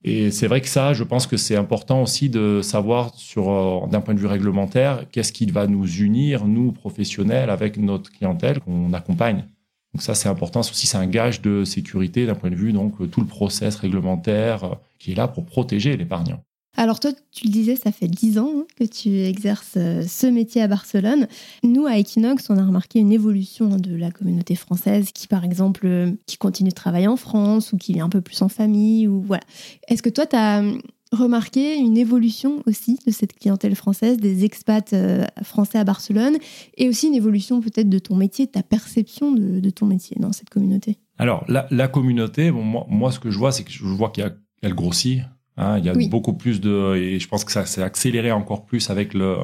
Et 0.04 0.30
c'est 0.30 0.46
vrai 0.46 0.60
que 0.60 0.68
ça, 0.68 0.92
je 0.92 1.02
pense 1.02 1.26
que 1.26 1.36
c'est 1.36 1.56
important 1.56 2.02
aussi 2.02 2.28
de 2.28 2.60
savoir 2.62 3.12
sur, 3.16 3.88
d'un 3.88 4.00
point 4.00 4.14
de 4.14 4.20
vue 4.20 4.26
réglementaire, 4.26 5.06
qu'est-ce 5.10 5.32
qui 5.32 5.46
va 5.46 5.66
nous 5.66 5.88
unir, 5.88 6.46
nous 6.46 6.70
professionnels, 6.70 7.50
avec 7.50 7.78
notre 7.78 8.12
clientèle 8.12 8.60
qu'on 8.60 8.92
accompagne. 8.92 9.44
Donc 9.92 10.02
ça, 10.02 10.14
c'est 10.14 10.28
important. 10.28 10.60
Aussi, 10.60 10.86
c'est 10.86 10.98
un 10.98 11.06
gage 11.06 11.40
de 11.42 11.64
sécurité 11.64 12.26
d'un 12.26 12.34
point 12.34 12.50
de 12.50 12.54
vue 12.54 12.72
donc 12.72 13.10
tout 13.10 13.20
le 13.20 13.26
process 13.26 13.74
réglementaire 13.76 14.76
qui 15.00 15.12
est 15.12 15.14
là 15.14 15.26
pour 15.26 15.46
protéger 15.46 15.96
l'épargnant. 15.96 16.45
Alors 16.76 17.00
toi, 17.00 17.10
tu 17.32 17.46
le 17.46 17.50
disais, 17.50 17.74
ça 17.74 17.90
fait 17.90 18.06
dix 18.06 18.38
ans 18.38 18.52
hein, 18.54 18.64
que 18.78 18.84
tu 18.84 19.08
exerces 19.20 19.74
euh, 19.78 20.02
ce 20.06 20.26
métier 20.26 20.60
à 20.60 20.68
Barcelone. 20.68 21.26
Nous, 21.62 21.86
à 21.86 21.98
Equinox, 21.98 22.50
on 22.50 22.58
a 22.58 22.64
remarqué 22.64 22.98
une 22.98 23.12
évolution 23.12 23.76
de 23.76 23.96
la 23.96 24.10
communauté 24.10 24.54
française 24.56 25.10
qui, 25.12 25.26
par 25.26 25.44
exemple, 25.44 25.86
euh, 25.86 26.12
qui 26.26 26.36
continue 26.36 26.68
de 26.68 26.74
travailler 26.74 27.08
en 27.08 27.16
France 27.16 27.72
ou 27.72 27.78
qui 27.78 27.94
vit 27.94 28.00
un 28.00 28.10
peu 28.10 28.20
plus 28.20 28.42
en 28.42 28.48
famille. 28.48 29.08
ou 29.08 29.22
voilà. 29.22 29.42
Est-ce 29.88 30.02
que 30.02 30.10
toi, 30.10 30.26
tu 30.26 30.36
as 30.36 30.58
hum, 30.58 30.82
remarqué 31.12 31.76
une 31.76 31.96
évolution 31.96 32.62
aussi 32.66 32.98
de 33.06 33.10
cette 33.10 33.32
clientèle 33.32 33.74
française, 33.74 34.18
des 34.18 34.44
expats 34.44 34.92
euh, 34.92 35.24
français 35.42 35.78
à 35.78 35.84
Barcelone, 35.84 36.36
et 36.76 36.90
aussi 36.90 37.06
une 37.06 37.14
évolution 37.14 37.62
peut-être 37.62 37.88
de 37.88 37.98
ton 37.98 38.16
métier, 38.16 38.44
de 38.44 38.50
ta 38.50 38.62
perception 38.62 39.32
de, 39.32 39.70
ton 39.70 39.86
métier 39.86 40.16
dans 40.20 40.32
cette 40.32 40.50
communauté? 40.50 40.98
Alors, 41.16 41.46
la, 41.48 41.88
communauté, 41.88 42.50
bon, 42.50 42.62
moi, 42.62 42.86
moi, 42.90 43.12
ce 43.12 43.18
que 43.18 43.30
je 43.30 43.38
vois, 43.38 43.50
c'est 43.50 43.64
que 43.64 43.72
je 43.72 43.84
vois 43.84 44.10
qu'elle 44.10 44.74
grossit 44.74 45.22
Hein, 45.56 45.78
il 45.78 45.84
y 45.84 45.88
a 45.88 45.94
beaucoup 46.08 46.34
plus 46.34 46.60
de, 46.60 46.96
et 46.96 47.18
je 47.18 47.28
pense 47.28 47.44
que 47.44 47.52
ça 47.52 47.64
s'est 47.64 47.82
accéléré 47.82 48.30
encore 48.30 48.66
plus 48.66 48.90
avec 48.90 49.14
le 49.14 49.36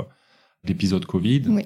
l'épisode 0.64 1.06
Covid. 1.06 1.42
Oui. 1.48 1.62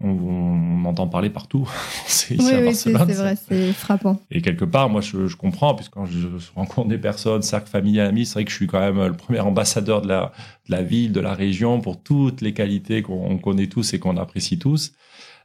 On, 0.00 0.10
on, 0.10 0.84
entend 0.84 1.08
parler 1.08 1.30
partout. 1.30 1.66
c'est 2.06 2.38
oui, 2.38 2.74
c'est 2.74 2.92
vrai, 2.92 3.34
c'est 3.36 3.72
frappant. 3.72 4.20
Et 4.30 4.42
quelque 4.42 4.66
part, 4.66 4.90
moi, 4.90 5.00
je, 5.00 5.26
je 5.26 5.36
comprends, 5.36 5.74
puisque 5.74 5.92
quand 5.92 6.04
je 6.04 6.28
rencontre 6.54 6.88
des 6.88 6.98
personnes, 6.98 7.40
cercle 7.40 7.70
familial, 7.70 8.08
amis, 8.08 8.26
c'est 8.26 8.34
vrai 8.34 8.44
que 8.44 8.50
je 8.50 8.56
suis 8.56 8.66
quand 8.66 8.78
même 8.78 9.02
le 9.06 9.14
premier 9.14 9.40
ambassadeur 9.40 10.02
de 10.02 10.08
la, 10.08 10.32
de 10.68 10.72
la 10.72 10.82
ville, 10.82 11.12
de 11.12 11.20
la 11.20 11.32
région, 11.32 11.80
pour 11.80 12.02
toutes 12.02 12.42
les 12.42 12.52
qualités 12.52 13.00
qu'on 13.00 13.38
connaît 13.38 13.68
tous 13.68 13.94
et 13.94 13.98
qu'on 13.98 14.18
apprécie 14.18 14.58
tous. 14.58 14.92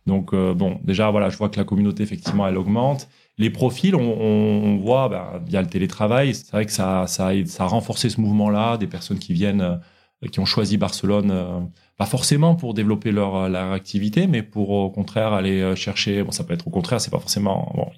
Donc, 0.05 0.33
euh, 0.33 0.53
bon, 0.53 0.81
déjà, 0.83 1.09
voilà, 1.11 1.29
je 1.29 1.37
vois 1.37 1.47
que 1.47 1.57
la 1.57 1.63
communauté, 1.63 2.03
effectivement, 2.03 2.45
elle 2.45 2.57
augmente. 2.57 3.07
Les 3.41 3.49
profils, 3.49 3.95
on, 3.95 4.77
voit 4.77 5.09
ben, 5.09 5.41
via 5.47 5.63
le 5.63 5.67
télétravail, 5.67 6.35
c'est 6.35 6.51
vrai 6.51 6.67
que 6.67 6.71
ça, 6.71 7.07
ça, 7.07 7.29
a, 7.29 7.65
renforcé 7.65 8.07
ce 8.11 8.21
mouvement-là, 8.21 8.77
des 8.77 8.85
personnes 8.85 9.17
qui 9.17 9.33
viennent, 9.33 9.61
euh, 9.61 10.27
qui 10.31 10.39
ont 10.39 10.45
choisi 10.45 10.77
Barcelone, 10.77 11.31
euh, 11.31 11.59
pas 11.97 12.05
forcément 12.05 12.53
pour 12.53 12.75
développer 12.75 13.11
leur, 13.11 13.49
leur 13.49 13.71
activité, 13.71 14.27
mais 14.27 14.43
pour 14.43 14.69
au 14.69 14.91
contraire 14.91 15.33
aller 15.33 15.59
euh, 15.59 15.73
chercher. 15.73 16.21
Bon, 16.21 16.29
ça 16.29 16.43
peut 16.43 16.53
être 16.53 16.67
au 16.67 16.69
contraire, 16.69 17.01
c'est 17.01 17.09
pas 17.09 17.17
forcément. 17.17 17.71
Bon, 17.73 17.89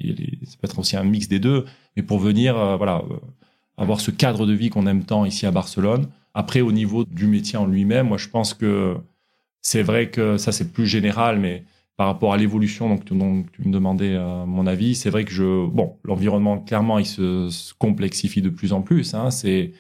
ça 0.46 0.56
peut 0.62 0.66
être 0.68 0.80
aussi 0.80 0.96
un 0.96 1.04
mix 1.04 1.28
des 1.28 1.40
deux, 1.40 1.66
mais 1.98 2.04
pour 2.04 2.20
venir, 2.20 2.78
voilà, 2.78 3.02
avoir 3.76 4.00
ce 4.00 4.12
cadre 4.12 4.46
de 4.46 4.54
vie 4.54 4.70
qu'on 4.70 4.88
aime 4.88 5.04
tant 5.04 5.26
ici 5.26 5.46
à 5.46 5.52
Barcelone. 5.52 6.08
Après, 6.34 6.62
au 6.62 6.72
niveau 6.72 7.04
du 7.04 7.28
métier 7.28 7.58
en 7.58 7.66
lui-même, 7.66 8.08
moi, 8.08 8.18
je 8.18 8.30
pense 8.30 8.54
que 8.54 8.96
c'est 9.62 9.84
vrai 9.84 10.10
que 10.10 10.38
ça, 10.38 10.54
c'est 10.54 10.72
plus 10.72 10.88
général, 10.88 11.38
mais 11.38 11.66
par 11.96 12.08
rapport 12.08 12.34
à 12.34 12.38
l'évolution 12.38 12.90
donc, 12.90 13.06
tu 13.06 13.14
me 13.14 13.72
demandais 13.72 14.16
euh, 14.16 14.46
mon 14.46 14.66
avis 14.66 14.96
c'est 14.96 15.10
vrai 15.10 15.26
que 15.26 15.32
je 15.32 15.68
bon 15.68 15.98
l'environnement 16.04 16.60
clairement 16.60 17.00
il 17.00 17.06
se, 17.06 17.74
complexifie 17.76 18.42
de 18.42 18.50
plus 18.50 18.74
en 18.74 18.82
plus 18.82 19.14
hein, 19.14 19.30
c'est 19.30 19.72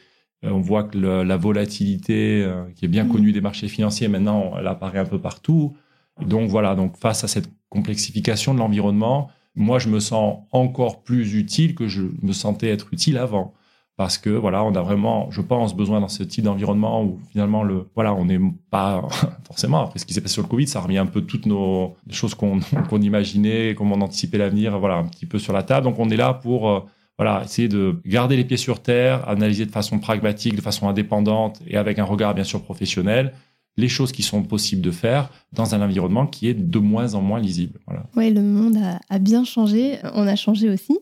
euh, 0.43 0.51
on 0.51 0.60
voit 0.60 0.84
que 0.84 0.98
la 0.98 1.38
volatilité 1.38 2.43
euh, 2.43 2.65
qui 2.75 2.86
est 2.86 2.89
bien 2.89 3.05
mmh. 3.05 3.10
connue 3.10 3.32
des 3.32 3.41
marchés 3.41 3.67
financiers 3.67 4.08
maintenant 4.08 4.53
elle 4.60 4.67
apparaît 4.67 5.00
un 5.00 5.05
peu 5.05 5.20
partout. 5.20 5.75
Donc 6.22 6.50
voilà 6.50 6.75
donc 6.75 6.98
face 6.98 7.24
à 7.24 7.27
cette 7.27 7.50
complexification 7.70 8.53
de 8.53 8.60
l'environnement 8.60 9.32
moi 9.55 9.79
je 9.79 9.89
me 9.89 10.00
sens 10.00 10.43
encore 10.51 11.03
plus 11.03 11.36
utile 11.36 11.74
que 11.74 11.88
je 11.88 12.03
me 12.22 12.34
sentais 12.34 12.70
être 12.70 12.93
utile 12.93 13.17
avant 13.17 13.53
parce 13.95 14.17
que 14.17 14.29
voilà, 14.29 14.63
on 14.63 14.73
a 14.73 14.81
vraiment, 14.81 15.29
je 15.29 15.41
pense, 15.41 15.75
besoin 15.75 16.01
dans 16.01 16.07
ce 16.07 16.23
type 16.23 16.43
d'environnement 16.43 17.03
où 17.03 17.19
finalement 17.31 17.63
le, 17.63 17.89
voilà, 17.95 18.13
on 18.13 18.25
n'est 18.25 18.39
pas 18.71 19.07
forcément 19.47 19.83
après 19.83 20.00
ce 20.00 20.05
qui 20.05 20.13
s'est 20.13 20.21
passé 20.21 20.33
sur 20.33 20.43
le 20.43 20.47
Covid, 20.47 20.67
ça 20.67 20.81
remet 20.81 20.97
un 20.97 21.05
peu 21.05 21.21
toutes 21.21 21.45
nos 21.45 21.95
choses 22.09 22.33
qu'on 22.33 22.59
qu'on 22.89 23.01
imaginait, 23.01 23.75
comment 23.75 23.95
on 23.95 24.01
anticipait 24.01 24.38
l'avenir, 24.38 24.79
voilà, 24.79 24.95
un 24.95 25.05
petit 25.05 25.25
peu 25.25 25.38
sur 25.39 25.53
la 25.53 25.63
table. 25.63 25.85
Donc 25.85 26.00
on 26.00 26.09
est 26.09 26.17
là 26.17 26.33
pour 26.33 26.69
euh, 26.69 26.79
voilà, 27.17 27.43
essayer 27.43 27.67
de 27.67 28.01
garder 28.05 28.35
les 28.35 28.43
pieds 28.43 28.57
sur 28.57 28.81
terre, 28.81 29.27
analyser 29.29 29.65
de 29.65 29.71
façon 29.71 30.00
pragmatique, 30.00 30.55
de 30.55 30.62
façon 30.62 30.89
indépendante 30.89 31.62
et 31.67 31.77
avec 31.77 32.00
un 32.00 32.05
regard 32.05 32.33
bien 32.33 32.43
sûr 32.43 32.63
professionnel 32.63 33.33
les 33.77 33.87
choses 33.87 34.11
qui 34.11 34.21
sont 34.21 34.43
possibles 34.43 34.81
de 34.81 34.91
faire 34.91 35.29
dans 35.51 35.73
un 35.73 35.81
environnement 35.81 36.27
qui 36.27 36.47
est 36.47 36.53
de 36.53 36.79
moins 36.79 37.15
en 37.15 37.21
moins 37.21 37.39
lisible. 37.39 37.79
Voilà. 37.87 38.03
Oui, 38.15 38.31
le 38.31 38.41
monde 38.41 38.77
a, 39.09 39.19
bien 39.19 39.43
changé, 39.43 39.97
on 40.13 40.27
a 40.27 40.35
changé 40.35 40.69
aussi. 40.69 40.97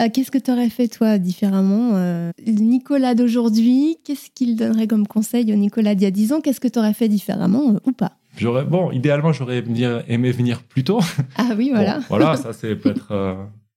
Euh, 0.00 0.08
qu'est-ce 0.12 0.30
que 0.30 0.38
tu 0.38 0.50
aurais 0.50 0.70
fait 0.70 0.88
toi 0.88 1.18
différemment 1.18 1.90
euh, 1.94 2.30
Nicolas 2.46 3.14
d'aujourd'hui, 3.14 3.98
qu'est-ce 4.04 4.30
qu'il 4.34 4.56
donnerait 4.56 4.86
comme 4.86 5.06
conseil 5.06 5.52
au 5.52 5.56
Nicolas 5.56 5.94
d'il 5.94 6.04
y 6.04 6.06
a 6.06 6.10
10 6.10 6.32
ans 6.32 6.40
Qu'est-ce 6.40 6.60
que 6.60 6.68
tu 6.68 6.78
aurais 6.78 6.94
fait 6.94 7.08
différemment 7.08 7.72
euh, 7.72 7.80
ou 7.86 7.92
pas? 7.92 8.12
J'aurais, 8.36 8.64
bon, 8.64 8.90
idéalement, 8.90 9.32
j'aurais 9.32 9.62
aimé 10.08 10.32
venir 10.32 10.62
plus 10.62 10.82
tôt. 10.82 11.00
Ah 11.36 11.50
oui, 11.56 11.70
voilà. 11.72 12.00
voilà, 12.08 12.36
ça 12.36 12.52
c'est 12.52 12.74
peut-être 12.74 13.12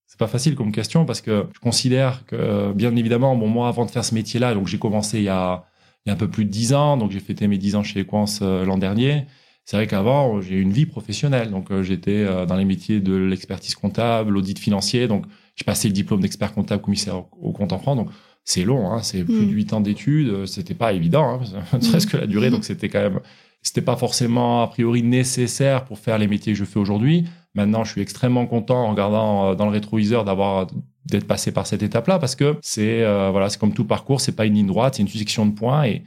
c'est 0.08 0.18
pas 0.18 0.28
facile 0.28 0.56
comme 0.56 0.72
question 0.72 1.06
parce 1.06 1.22
que 1.22 1.46
je 1.54 1.60
considère 1.60 2.26
que, 2.26 2.72
bien 2.74 2.96
évidemment, 2.96 3.36
bon, 3.36 3.48
moi, 3.48 3.68
avant 3.68 3.86
de 3.86 3.92
faire 3.92 4.06
ce 4.06 4.16
métier-là, 4.16 4.56
donc 4.56 4.68
j'ai 4.68 4.80
commencé 4.80 5.20
il 5.20 5.26
y 5.26 5.30
a 5.30 5.66
il 6.08 6.10
y 6.10 6.12
a 6.12 6.14
un 6.14 6.18
peu 6.18 6.30
plus 6.30 6.46
de 6.46 6.50
dix 6.50 6.74
ans, 6.74 6.96
donc 6.96 7.12
j'ai 7.12 7.20
fêté 7.20 7.50
mes 7.50 7.58
dix 7.58 7.76
ans 7.76 7.84
chez 7.84 8.00
Equance 8.00 8.40
euh, 8.42 8.64
l'an 8.64 8.78
dernier. 8.78 9.26
C'est 9.66 9.76
vrai 9.76 9.88
qu'avant, 9.88 10.40
j'ai 10.40 10.56
eu 10.56 10.62
une 10.62 10.72
vie 10.72 10.86
professionnelle, 10.86 11.52
donc 11.52 11.70
euh, 11.70 11.84
j'étais 11.84 12.24
euh, 12.24 12.46
dans 12.46 12.56
les 12.56 12.64
métiers 12.64 13.02
de 13.02 13.14
l'expertise 13.14 13.76
comptable, 13.76 14.32
l'audit 14.32 14.58
financier, 14.58 15.10
donc 15.10 15.26
j'ai 15.56 15.66
passé 15.66 15.90
le 15.90 15.94
diplôme 15.94 16.22
d'expert 16.22 16.54
comptable 16.54 16.82
commissaire 16.82 17.26
au 17.42 17.52
compte 17.52 17.74
en 17.74 17.80
France, 17.80 17.98
donc 17.98 18.10
c'est 18.46 18.64
long, 18.64 18.90
hein, 18.90 19.04
c'est 19.04 19.26
plus 19.26 19.46
de 19.46 19.52
mm. 19.52 19.56
huit 19.56 19.74
ans 19.74 19.82
d'études, 19.82 20.46
c'était 20.46 20.76
pas 20.76 20.94
évident, 20.94 21.42
hein, 21.74 21.80
presque 21.92 22.14
la 22.14 22.26
durée, 22.26 22.52
donc 22.52 22.64
c'était 22.64 22.88
quand 22.88 23.02
même, 23.02 23.20
c'était 23.62 23.82
pas 23.82 23.96
forcément 23.96 24.64
a 24.64 24.68
priori 24.68 25.04
nécessaire 25.04 25.86
pour 25.86 26.00
faire 26.00 26.18
les 26.18 26.28
métiers 26.28 26.54
que 26.54 26.60
je 26.60 26.66
fais 26.66 26.80
aujourd'hui. 26.80 27.26
Maintenant, 27.56 27.84
je 27.84 27.92
suis 27.92 28.02
extrêmement 28.02 28.46
content 28.46 28.86
en 28.86 28.92
regardant 28.92 29.56
dans 29.56 29.66
le 29.66 29.72
rétroviseur 29.72 30.24
d'avoir 30.24 30.68
d'être 31.08 31.28
passé 31.28 31.52
par 31.52 31.68
cette 31.68 31.84
étape-là 31.84 32.20
parce 32.20 32.36
que 32.36 32.58
c'est 32.62 33.04
euh, 33.04 33.30
voilà, 33.32 33.50
c'est 33.50 33.60
comme 33.60 33.74
tout 33.74 33.86
parcours, 33.86 34.22
c'est 34.22 34.36
pas 34.36 34.46
une 34.46 34.56
ligne 34.56 34.68
droite, 34.68 34.96
c'est 34.96 35.02
une 35.02 35.08
succession 35.08 35.46
de 35.46 35.54
points 35.54 35.86
et, 35.86 36.04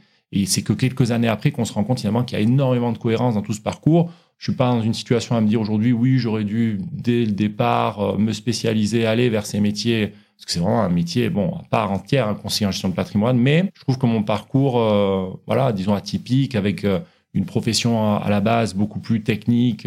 c'est 0.47 0.62
que 0.62 0.73
quelques 0.73 1.11
années 1.11 1.26
après 1.26 1.50
qu'on 1.50 1.64
se 1.64 1.73
rend 1.73 1.83
compte 1.83 1.99
finalement 1.99 2.23
qu'il 2.23 2.38
y 2.38 2.40
a 2.40 2.45
énormément 2.45 2.92
de 2.92 2.99
cohérence 2.99 3.35
dans 3.35 3.42
tout 3.42 3.52
ce 3.52 3.61
parcours. 3.61 4.12
Je 4.38 4.45
suis 4.45 4.57
pas 4.57 4.71
dans 4.71 4.80
une 4.80 4.95
situation 4.95 5.35
à 5.35 5.40
me 5.40 5.49
dire 5.49 5.61
aujourd'hui 5.61 5.92
oui, 5.92 6.19
j'aurais 6.19 6.45
dû 6.45 6.78
dès 6.92 7.25
le 7.25 7.33
départ 7.33 8.00
euh, 8.00 8.16
me 8.16 8.33
spécialiser, 8.33 9.07
aller 9.07 9.28
vers 9.28 9.45
ces 9.45 9.59
métiers 9.59 10.12
parce 10.37 10.47
que 10.47 10.52
c'est 10.52 10.61
vraiment 10.61 10.83
un 10.83 10.88
métier 10.88 11.30
bon 11.30 11.54
à 11.54 11.64
part 11.69 11.90
entière, 11.90 12.28
un 12.28 12.35
conseiller 12.35 12.69
en 12.69 12.71
gestion 12.71 12.90
de 12.90 12.95
patrimoine, 12.95 13.38
mais 13.38 13.73
je 13.75 13.80
trouve 13.80 13.99
que 13.99 14.07
mon 14.07 14.23
parcours 14.23 14.78
euh, 14.78 15.30
voilà, 15.47 15.73
disons 15.73 15.95
atypique 15.95 16.54
avec 16.54 16.87
une 17.35 17.47
profession 17.47 18.17
à, 18.17 18.29
la 18.29 18.41
base 18.41 18.75
beaucoup 18.75 19.01
plus 19.01 19.23
technique 19.23 19.87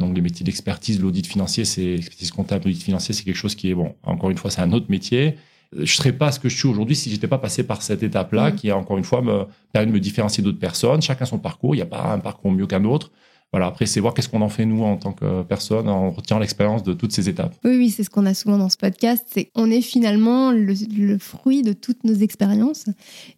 donc 0.00 0.16
les 0.16 0.22
métiers 0.22 0.44
d'expertise, 0.44 1.00
l'audit 1.00 1.26
financier, 1.26 1.64
c'est 1.64 1.94
expertise 1.94 2.32
comptable, 2.32 2.64
l'audit 2.64 2.82
financier, 2.82 3.14
c'est 3.14 3.22
quelque 3.22 3.36
chose 3.36 3.54
qui 3.54 3.70
est 3.70 3.74
bon. 3.74 3.94
Encore 4.02 4.30
une 4.30 4.38
fois, 4.38 4.50
c'est 4.50 4.62
un 4.62 4.72
autre 4.72 4.86
métier. 4.88 5.36
Je 5.76 5.92
serais 5.94 6.12
pas 6.12 6.32
ce 6.32 6.40
que 6.40 6.48
je 6.48 6.56
suis 6.56 6.66
aujourd'hui 6.66 6.96
si 6.96 7.10
j'étais 7.10 7.28
pas 7.28 7.38
passé 7.38 7.62
par 7.62 7.82
cette 7.82 8.02
étape-là, 8.02 8.50
mmh. 8.50 8.54
qui 8.56 8.70
a 8.70 8.76
encore 8.76 8.98
une 8.98 9.04
fois 9.04 9.22
me 9.22 9.46
permis 9.72 9.88
de 9.88 9.92
me 9.92 10.00
différencier 10.00 10.42
d'autres 10.42 10.58
personnes. 10.58 11.00
Chacun 11.00 11.26
son 11.26 11.38
parcours. 11.38 11.74
Il 11.74 11.78
n'y 11.78 11.82
a 11.82 11.86
pas 11.86 12.12
un 12.12 12.18
parcours 12.18 12.50
mieux 12.50 12.66
qu'un 12.66 12.84
autre. 12.84 13.12
Voilà, 13.52 13.66
après, 13.66 13.86
c'est 13.86 13.98
voir 13.98 14.14
qu'est-ce 14.14 14.28
qu'on 14.28 14.42
en 14.42 14.48
fait 14.48 14.64
nous 14.64 14.84
en 14.84 14.96
tant 14.96 15.12
que 15.12 15.42
personne 15.42 15.88
en 15.88 16.12
retirant 16.12 16.38
l'expérience 16.38 16.84
de 16.84 16.92
toutes 16.92 17.10
ces 17.10 17.28
étapes. 17.28 17.52
Oui, 17.64 17.76
oui, 17.76 17.90
c'est 17.90 18.04
ce 18.04 18.10
qu'on 18.10 18.24
a 18.26 18.32
souvent 18.32 18.58
dans 18.58 18.68
ce 18.68 18.76
podcast. 18.76 19.26
C'est 19.28 19.50
on 19.56 19.72
est 19.72 19.80
finalement 19.80 20.52
le, 20.52 21.18
fruit 21.18 21.62
de 21.62 21.72
toutes 21.72 22.04
nos 22.04 22.14
expériences 22.14 22.86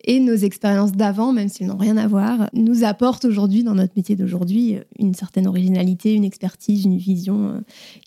et 0.04 0.20
nos 0.20 0.34
expériences 0.34 0.92
d'avant, 0.92 1.32
même 1.32 1.48
s'ils 1.48 1.66
n'ont 1.66 1.78
rien 1.78 1.96
à 1.96 2.08
voir, 2.08 2.50
nous 2.52 2.84
apportent 2.84 3.24
aujourd'hui 3.24 3.64
dans 3.64 3.74
notre 3.74 3.94
métier 3.96 4.14
d'aujourd'hui 4.14 4.78
une 4.98 5.14
certaine 5.14 5.46
originalité, 5.46 6.12
une 6.12 6.24
expertise, 6.24 6.84
une 6.84 6.98
vision 6.98 7.48
euh, 7.48 7.60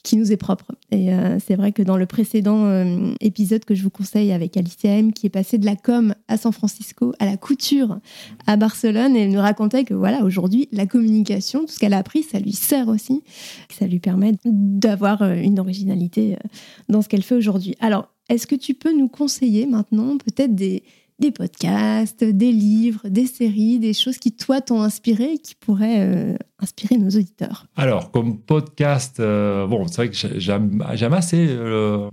qui 0.03 0.15
nous 0.15 0.31
est 0.31 0.37
propre. 0.37 0.73
Et 0.91 1.11
euh, 1.11 1.39
c'est 1.43 1.55
vrai 1.55 1.71
que 1.71 1.81
dans 1.81 1.97
le 1.97 2.05
précédent 2.05 2.65
euh, 2.65 3.13
épisode 3.19 3.65
que 3.65 3.73
je 3.73 3.81
vous 3.81 3.89
conseille 3.89 4.31
avec 4.31 4.57
Alicia 4.57 4.91
M, 4.91 5.11
qui 5.11 5.25
est 5.25 5.31
passée 5.31 5.57
de 5.57 5.65
la 5.65 5.75
com 5.75 6.13
à 6.27 6.37
San 6.37 6.51
Francisco 6.51 7.13
à 7.17 7.25
la 7.25 7.37
couture 7.37 7.97
à 8.45 8.57
Barcelone, 8.57 9.15
elle 9.15 9.31
nous 9.31 9.41
racontait 9.41 9.85
que 9.85 9.95
voilà, 9.95 10.23
aujourd'hui, 10.23 10.69
la 10.71 10.85
communication, 10.85 11.61
tout 11.61 11.73
ce 11.73 11.79
qu'elle 11.79 11.94
appris, 11.97 12.23
ça 12.23 12.39
lui 12.39 12.53
sert 12.53 12.87
aussi. 12.87 13.23
Ça 13.69 13.87
lui 13.87 13.99
permet 13.99 14.33
d'avoir 14.45 15.21
euh, 15.21 15.35
une 15.35 15.59
originalité 15.59 16.33
euh, 16.33 16.47
dans 16.89 17.01
ce 17.01 17.09
qu'elle 17.09 17.23
fait 17.23 17.35
aujourd'hui. 17.35 17.75
Alors, 17.79 18.09
est-ce 18.29 18.47
que 18.47 18.55
tu 18.55 18.73
peux 18.73 18.95
nous 18.95 19.07
conseiller 19.07 19.67
maintenant 19.67 20.17
peut-être 20.17 20.55
des, 20.55 20.83
des 21.19 21.31
podcasts, 21.31 22.23
des 22.23 22.51
livres, 22.51 23.07
des 23.07 23.27
séries, 23.27 23.79
des 23.79 23.93
choses 23.93 24.17
qui, 24.17 24.31
toi, 24.31 24.61
t'ont 24.61 24.81
inspiré 24.81 25.33
et 25.33 25.37
qui 25.37 25.55
pourraient 25.55 25.99
euh, 25.99 26.37
inspirer 26.59 26.97
nos 26.97 27.09
auditeurs? 27.09 27.67
Alors, 27.75 28.11
comme 28.11 28.39
podcast, 28.39 29.17
bon, 29.19 29.87
c'est 29.87 29.95
vrai 29.95 30.09
que 30.09 30.39
j'aime 30.39 31.13
assez 31.13 31.47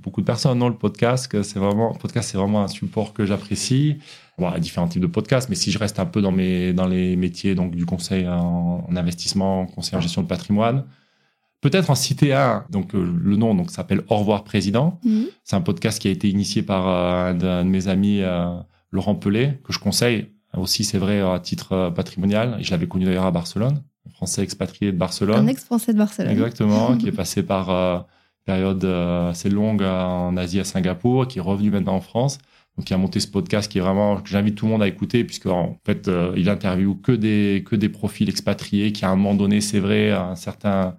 beaucoup 0.02 0.20
de 0.20 0.26
personnes 0.26 0.58
dans 0.58 0.68
le 0.68 0.76
podcast. 0.76 1.42
C'est 1.42 1.58
vraiment, 1.58 1.94
podcast, 1.94 2.30
c'est 2.30 2.38
vraiment 2.38 2.62
un 2.62 2.68
support 2.68 3.14
que 3.14 3.24
j'apprécie 3.24 3.96
à 4.40 4.58
différents 4.58 4.88
types 4.88 5.02
de 5.02 5.06
podcasts, 5.06 5.48
mais 5.48 5.54
si 5.54 5.70
je 5.70 5.78
reste 5.78 5.98
un 5.98 6.06
peu 6.06 6.20
dans, 6.22 6.32
mes, 6.32 6.72
dans 6.72 6.86
les 6.86 7.16
métiers 7.16 7.54
donc 7.54 7.74
du 7.74 7.86
conseil 7.86 8.26
en, 8.28 8.84
investissement, 8.94 9.66
conseil 9.66 9.96
en 9.96 10.00
gestion 10.00 10.22
de 10.22 10.26
patrimoine, 10.26 10.84
peut-être 11.60 11.90
en 11.90 11.94
citer 11.94 12.32
un. 12.32 12.64
Donc 12.70 12.94
euh, 12.94 13.14
le 13.22 13.36
nom 13.36 13.54
donc 13.54 13.70
s'appelle 13.70 14.02
Au 14.08 14.16
revoir 14.16 14.44
président. 14.44 14.98
Mhm. 15.04 15.26
C'est 15.44 15.56
un 15.56 15.60
podcast 15.60 16.00
qui 16.00 16.08
a 16.08 16.10
été 16.10 16.28
initié 16.28 16.62
par 16.62 16.88
euh, 16.88 17.30
un, 17.30 17.34
de, 17.34 17.68
mes 17.68 17.88
amis 17.88 18.20
euh, 18.22 18.56
Laurent 18.90 19.14
Pelé 19.14 19.60
que 19.64 19.72
je 19.72 19.78
conseille 19.78 20.28
aussi 20.56 20.84
c'est 20.84 20.98
vrai 20.98 21.20
à 21.20 21.38
titre 21.38 21.92
patrimonial. 21.94 22.56
Et 22.58 22.62
je 22.62 22.70
l'avais 22.70 22.86
connu 22.86 23.04
d'ailleurs 23.06 23.24
à 23.24 23.30
Barcelone, 23.30 23.82
un 24.06 24.10
Français 24.10 24.42
expatrié 24.42 24.92
de 24.92 24.98
Barcelone. 24.98 25.36
Un 25.36 25.46
ex-Français 25.46 25.94
de 25.94 25.98
Barcelone. 25.98 26.30
Exactement, 26.30 26.96
qui 26.96 27.08
est 27.08 27.12
passé 27.16 27.42
par 27.42 28.06
période 28.44 28.84
assez 28.84 29.48
longue 29.48 29.82
en 29.82 30.36
Asie 30.36 30.60
à 30.60 30.64
Singapour, 30.64 31.26
qui 31.26 31.38
est 31.38 31.42
revenu 31.42 31.70
maintenant 31.70 31.94
en 31.94 32.02
France 32.02 32.38
donc 32.78 32.88
il 32.88 32.94
a 32.94 32.96
monté 32.96 33.20
ce 33.20 33.28
podcast 33.28 33.70
qui 33.70 33.78
est 33.78 33.80
vraiment 33.80 34.16
que 34.20 34.28
j'invite 34.28 34.54
tout 34.54 34.66
le 34.66 34.72
monde 34.72 34.82
à 34.82 34.88
écouter 34.88 35.24
puisque 35.24 35.46
en 35.46 35.78
fait 35.84 36.08
euh, 36.08 36.32
il 36.36 36.48
interviewe 36.48 36.94
que 37.02 37.12
des 37.12 37.64
que 37.66 37.76
des 37.76 37.88
profils 37.88 38.28
expatriés 38.28 38.92
qui 38.92 39.04
à 39.04 39.10
un 39.10 39.16
moment 39.16 39.34
donné 39.34 39.60
c'est 39.60 39.80
vrai 39.80 40.10
à 40.10 40.24
un 40.24 40.36
certain 40.36 40.96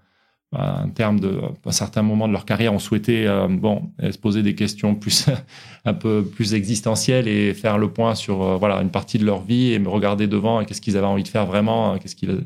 un 0.56 0.90
terme 0.90 1.20
de 1.20 1.42
un 1.66 1.72
certain 1.72 2.04
moment 2.04 2.28
de 2.28 2.34
leur 2.34 2.46
carrière 2.46 2.74
ont 2.74 2.80
souhaité 2.80 3.28
euh, 3.28 3.48
bon 3.48 3.92
se 4.00 4.18
poser 4.20 4.44
des 4.44 4.54
questions 4.56 4.94
plus 4.96 5.28
un 5.86 5.94
peu 5.96 6.24
plus 6.24 6.54
existentielles 6.54 7.28
et 7.28 7.54
faire 7.56 7.80
le 7.80 7.92
point 7.92 8.14
sur 8.16 8.44
euh, 8.44 8.58
voilà 8.58 8.82
une 8.82 8.92
partie 8.92 9.18
de 9.18 9.26
leur 9.26 9.42
vie 9.42 9.74
et 9.74 9.80
me 9.80 9.90
regarder 9.90 10.28
devant 10.28 10.62
et 10.62 10.66
qu'est-ce 10.66 10.82
qu'ils 10.82 10.98
avaient 10.98 11.08
envie 11.08 11.24
de 11.24 11.28
faire 11.28 11.48
vraiment 11.48 11.98
qu'est-ce 11.98 12.16
qu'ils 12.16 12.46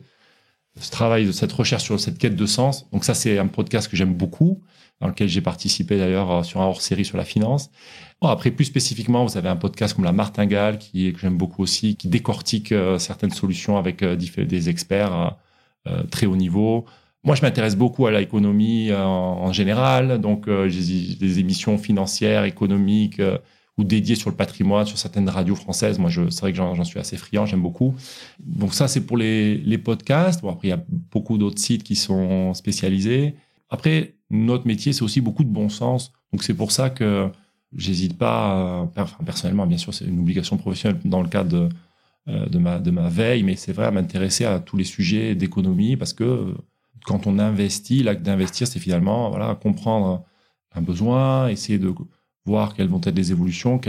ce 0.80 0.92
travail 0.92 1.34
cette 1.34 1.52
recherche 1.52 1.84
sur 1.84 2.00
cette 2.00 2.18
quête 2.18 2.36
de 2.36 2.46
sens. 2.46 2.90
Donc 2.92 3.04
ça 3.04 3.14
c'est 3.14 3.38
un 3.38 3.48
podcast 3.48 3.90
que 3.90 3.98
j'aime 3.98 4.14
beaucoup 4.14 4.62
dans 5.00 5.08
lequel 5.08 5.28
j'ai 5.28 5.42
participé 5.42 5.98
d'ailleurs 5.98 6.44
sur 6.44 6.62
un 6.62 6.66
hors-série 6.66 7.06
sur 7.06 7.18
la 7.18 7.26
finance 7.26 7.70
Bon, 8.20 8.30
après, 8.30 8.50
plus 8.50 8.66
spécifiquement, 8.66 9.26
vous 9.26 9.38
avez 9.38 9.50
un 9.50 9.56
podcast 9.56 9.94
comme 9.94 10.06
La 10.06 10.12
Martingale, 10.12 10.80
qui, 10.80 11.14
que 11.14 11.20
j'aime 11.20 11.38
beaucoup 11.38 11.62
aussi, 11.62 11.96
qui 11.96 12.08
décortique 12.08 12.72
euh, 12.72 12.98
certaines 12.98 13.32
solutions 13.32 13.78
avec 13.78 14.02
euh, 14.02 14.16
des 14.16 14.70
experts 14.70 15.38
euh, 15.88 16.04
très 16.10 16.26
haut 16.26 16.36
niveau. 16.36 16.86
Moi, 17.24 17.36
je 17.36 17.44
m'intéresse 17.44 17.76
beaucoup 17.76 18.08
à 18.08 18.12
l'économie 18.12 18.92
en 18.94 19.52
général, 19.52 20.22
donc 20.22 20.48
j'ai 20.68 21.16
des 21.16 21.40
émissions 21.40 21.78
financières, 21.78 22.46
économiques 22.46 23.22
ou 23.78 23.84
dédiées 23.84 24.16
sur 24.16 24.30
le 24.30 24.36
patrimoine, 24.36 24.86
sur 24.86 24.98
certaines 24.98 25.28
radios 25.28 25.56
françaises. 25.56 26.00
Moi, 26.00 26.10
c'est 26.10 26.40
vrai 26.40 26.52
que 26.52 26.58
j'en 26.58 26.84
suis 26.86 27.00
assez 27.00 27.18
friand, 27.18 27.46
j'aime 27.46 27.62
beaucoup. 27.62 27.96
Donc 28.40 28.74
ça, 28.74 28.88
c'est 28.88 29.06
pour 29.06 29.18
les, 29.18 29.58
les 29.58 29.78
podcasts. 29.78 30.42
Bon, 30.42 30.52
après, 30.52 30.70
il 30.70 30.72
y 30.72 30.74
a 30.74 30.84
beaucoup 30.88 31.38
d'autres 31.38 31.60
sites 31.60 31.84
qui 31.84 31.96
sont 31.96 32.54
spécialisés. 32.54 33.36
Après, 33.70 34.14
notre 34.30 34.68
métier, 34.68 34.94
c'est 34.94 35.04
aussi 35.04 35.22
beaucoup 35.22 35.44
de 35.44 35.50
bon 35.50 35.70
sens. 35.70 36.12
Donc 36.32 36.44
c'est 36.44 36.54
pour 36.54 36.72
ça 36.72 36.90
que 36.90 37.32
J'hésite 37.76 38.18
pas, 38.18 38.88
enfin, 38.96 39.24
personnellement, 39.26 39.68
bien 39.68 39.78
sûr, 39.78 39.94
c'est 39.94 40.06
une 40.06 40.20
obligation 40.20 40.58
professionnelle 40.58 41.02
dans 41.04 41.22
le 41.22 41.28
cadre 41.28 41.50
de, 41.50 41.70
euh, 42.30 42.46
de 42.80 42.92
ma 42.92 43.10
veille, 43.10 43.44
mais 43.44 43.58
c'est 43.58 43.74
vrai 43.74 43.86
à 43.86 43.92
m'intéresser 43.92 44.46
à 44.46 44.60
tous 44.60 44.78
les 44.78 44.86
sujets 44.86 45.36
d'économie 45.36 45.98
parce 45.98 46.14
que 46.14 46.56
quand 47.06 47.28
on 47.28 47.40
investit, 47.40 48.04
l'acte 48.04 48.22
d'investir, 48.22 48.68
c'est 48.68 48.80
finalement 48.80 49.30
voilà, 49.30 49.56
comprendre 49.56 50.24
un 50.74 50.82
besoin, 50.82 51.50
essayer 51.50 51.78
de 51.78 51.94
voir 52.46 52.74
quelles 52.74 52.88
vont 52.88 53.02
être 53.04 53.16
les 53.16 53.32
évolutions, 53.32 53.82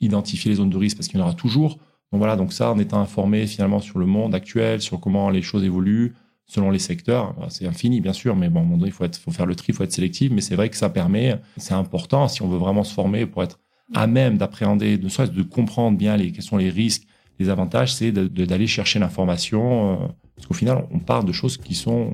identifier 0.00 0.50
les 0.50 0.56
zones 0.56 0.70
de 0.70 0.78
risque 0.78 0.96
parce 0.96 1.08
qu'il 1.08 1.20
y 1.20 1.22
en 1.22 1.26
aura 1.26 1.34
toujours. 1.34 1.76
Donc 2.10 2.20
voilà, 2.20 2.36
donc 2.36 2.54
ça, 2.54 2.72
en 2.72 2.78
étant 2.78 3.00
informé 3.00 3.46
finalement 3.46 3.80
sur 3.80 3.98
le 3.98 4.06
monde 4.06 4.34
actuel, 4.34 4.80
sur 4.80 5.00
comment 5.00 5.28
les 5.28 5.42
choses 5.42 5.64
évoluent, 5.64 6.14
selon 6.48 6.70
les 6.70 6.78
secteurs. 6.78 7.34
C'est 7.50 7.66
infini, 7.66 8.00
bien 8.00 8.12
sûr, 8.12 8.34
mais 8.34 8.48
bon, 8.48 8.60
à 8.60 8.62
un 8.62 8.64
moment 8.64 8.78
donné, 8.78 8.88
il 8.88 8.92
faut, 8.92 9.04
être, 9.04 9.18
faut 9.18 9.30
faire 9.30 9.46
le 9.46 9.54
tri, 9.54 9.66
il 9.68 9.74
faut 9.74 9.84
être 9.84 9.92
sélectif. 9.92 10.32
Mais 10.32 10.40
c'est 10.40 10.56
vrai 10.56 10.68
que 10.68 10.76
ça 10.76 10.88
permet, 10.88 11.40
c'est 11.58 11.74
important 11.74 12.26
si 12.26 12.42
on 12.42 12.48
veut 12.48 12.58
vraiment 12.58 12.82
se 12.82 12.92
former 12.92 13.26
pour 13.26 13.42
être 13.44 13.60
à 13.94 14.06
même 14.06 14.36
d'appréhender, 14.36 14.98
ne 14.98 15.08
serait-ce 15.08 15.30
de 15.30 15.42
comprendre 15.42 15.96
bien 15.96 16.16
les, 16.16 16.32
quels 16.32 16.42
sont 16.42 16.56
les 16.56 16.70
risques, 16.70 17.04
les 17.38 17.48
avantages, 17.48 17.94
c'est 17.94 18.10
d'aller 18.10 18.66
chercher 18.66 18.98
l'information. 18.98 19.92
Euh, 19.92 19.96
parce 20.34 20.46
qu'au 20.46 20.54
final, 20.54 20.86
on 20.90 20.98
parle 20.98 21.24
de 21.24 21.32
choses 21.32 21.56
qui 21.56 21.74
sont, 21.74 22.10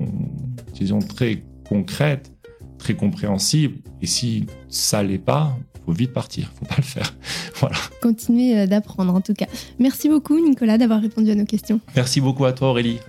disons, 0.73 0.99
très 0.99 1.43
concrètes, 1.67 2.31
très 2.77 2.95
compréhensibles. 2.95 3.79
Et 4.01 4.05
si 4.05 4.45
ça 4.69 5.01
l'est 5.03 5.17
pas, 5.17 5.57
faut 5.85 5.93
vite 5.93 6.13
partir, 6.13 6.51
faut 6.59 6.65
pas 6.65 6.77
le 6.77 6.83
faire. 6.83 7.13
voilà. 7.55 7.77
Continuer 8.01 8.59
euh, 8.59 8.67
d'apprendre 8.67 9.13
en 9.13 9.21
tout 9.21 9.33
cas. 9.33 9.47
Merci 9.79 10.09
beaucoup 10.09 10.39
Nicolas 10.39 10.77
d'avoir 10.77 11.01
répondu 11.01 11.31
à 11.31 11.35
nos 11.35 11.45
questions. 11.45 11.79
Merci 11.95 12.21
beaucoup 12.21 12.45
à 12.45 12.53
toi 12.53 12.69
Aurélie. 12.69 12.99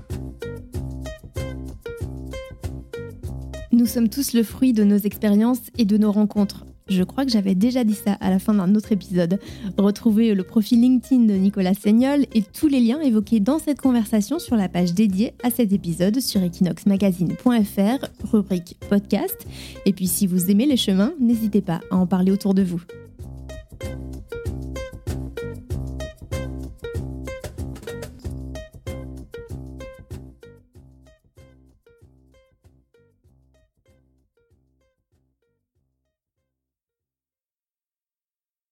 Nous 3.86 3.92
sommes 3.92 4.08
tous 4.08 4.32
le 4.32 4.42
fruit 4.42 4.72
de 4.72 4.82
nos 4.82 4.96
expériences 4.96 5.60
et 5.78 5.84
de 5.84 5.96
nos 5.96 6.10
rencontres. 6.10 6.66
Je 6.88 7.04
crois 7.04 7.24
que 7.24 7.30
j'avais 7.30 7.54
déjà 7.54 7.84
dit 7.84 7.94
ça 7.94 8.14
à 8.14 8.30
la 8.30 8.40
fin 8.40 8.52
d'un 8.52 8.74
autre 8.74 8.90
épisode. 8.90 9.38
Retrouvez 9.78 10.34
le 10.34 10.42
profil 10.42 10.80
LinkedIn 10.80 11.26
de 11.26 11.34
Nicolas 11.34 11.72
Seignol 11.72 12.26
et 12.34 12.42
tous 12.42 12.66
les 12.66 12.80
liens 12.80 13.00
évoqués 13.00 13.38
dans 13.38 13.60
cette 13.60 13.80
conversation 13.80 14.40
sur 14.40 14.56
la 14.56 14.68
page 14.68 14.92
dédiée 14.92 15.34
à 15.44 15.52
cet 15.52 15.72
épisode 15.72 16.18
sur 16.18 16.42
equinoxmagazine.fr, 16.42 18.06
rubrique 18.24 18.76
podcast. 18.90 19.46
Et 19.84 19.92
puis 19.92 20.08
si 20.08 20.26
vous 20.26 20.50
aimez 20.50 20.66
les 20.66 20.76
chemins, 20.76 21.12
n'hésitez 21.20 21.60
pas 21.60 21.80
à 21.92 21.96
en 21.96 22.08
parler 22.08 22.32
autour 22.32 22.54
de 22.54 22.64
vous. 22.64 22.82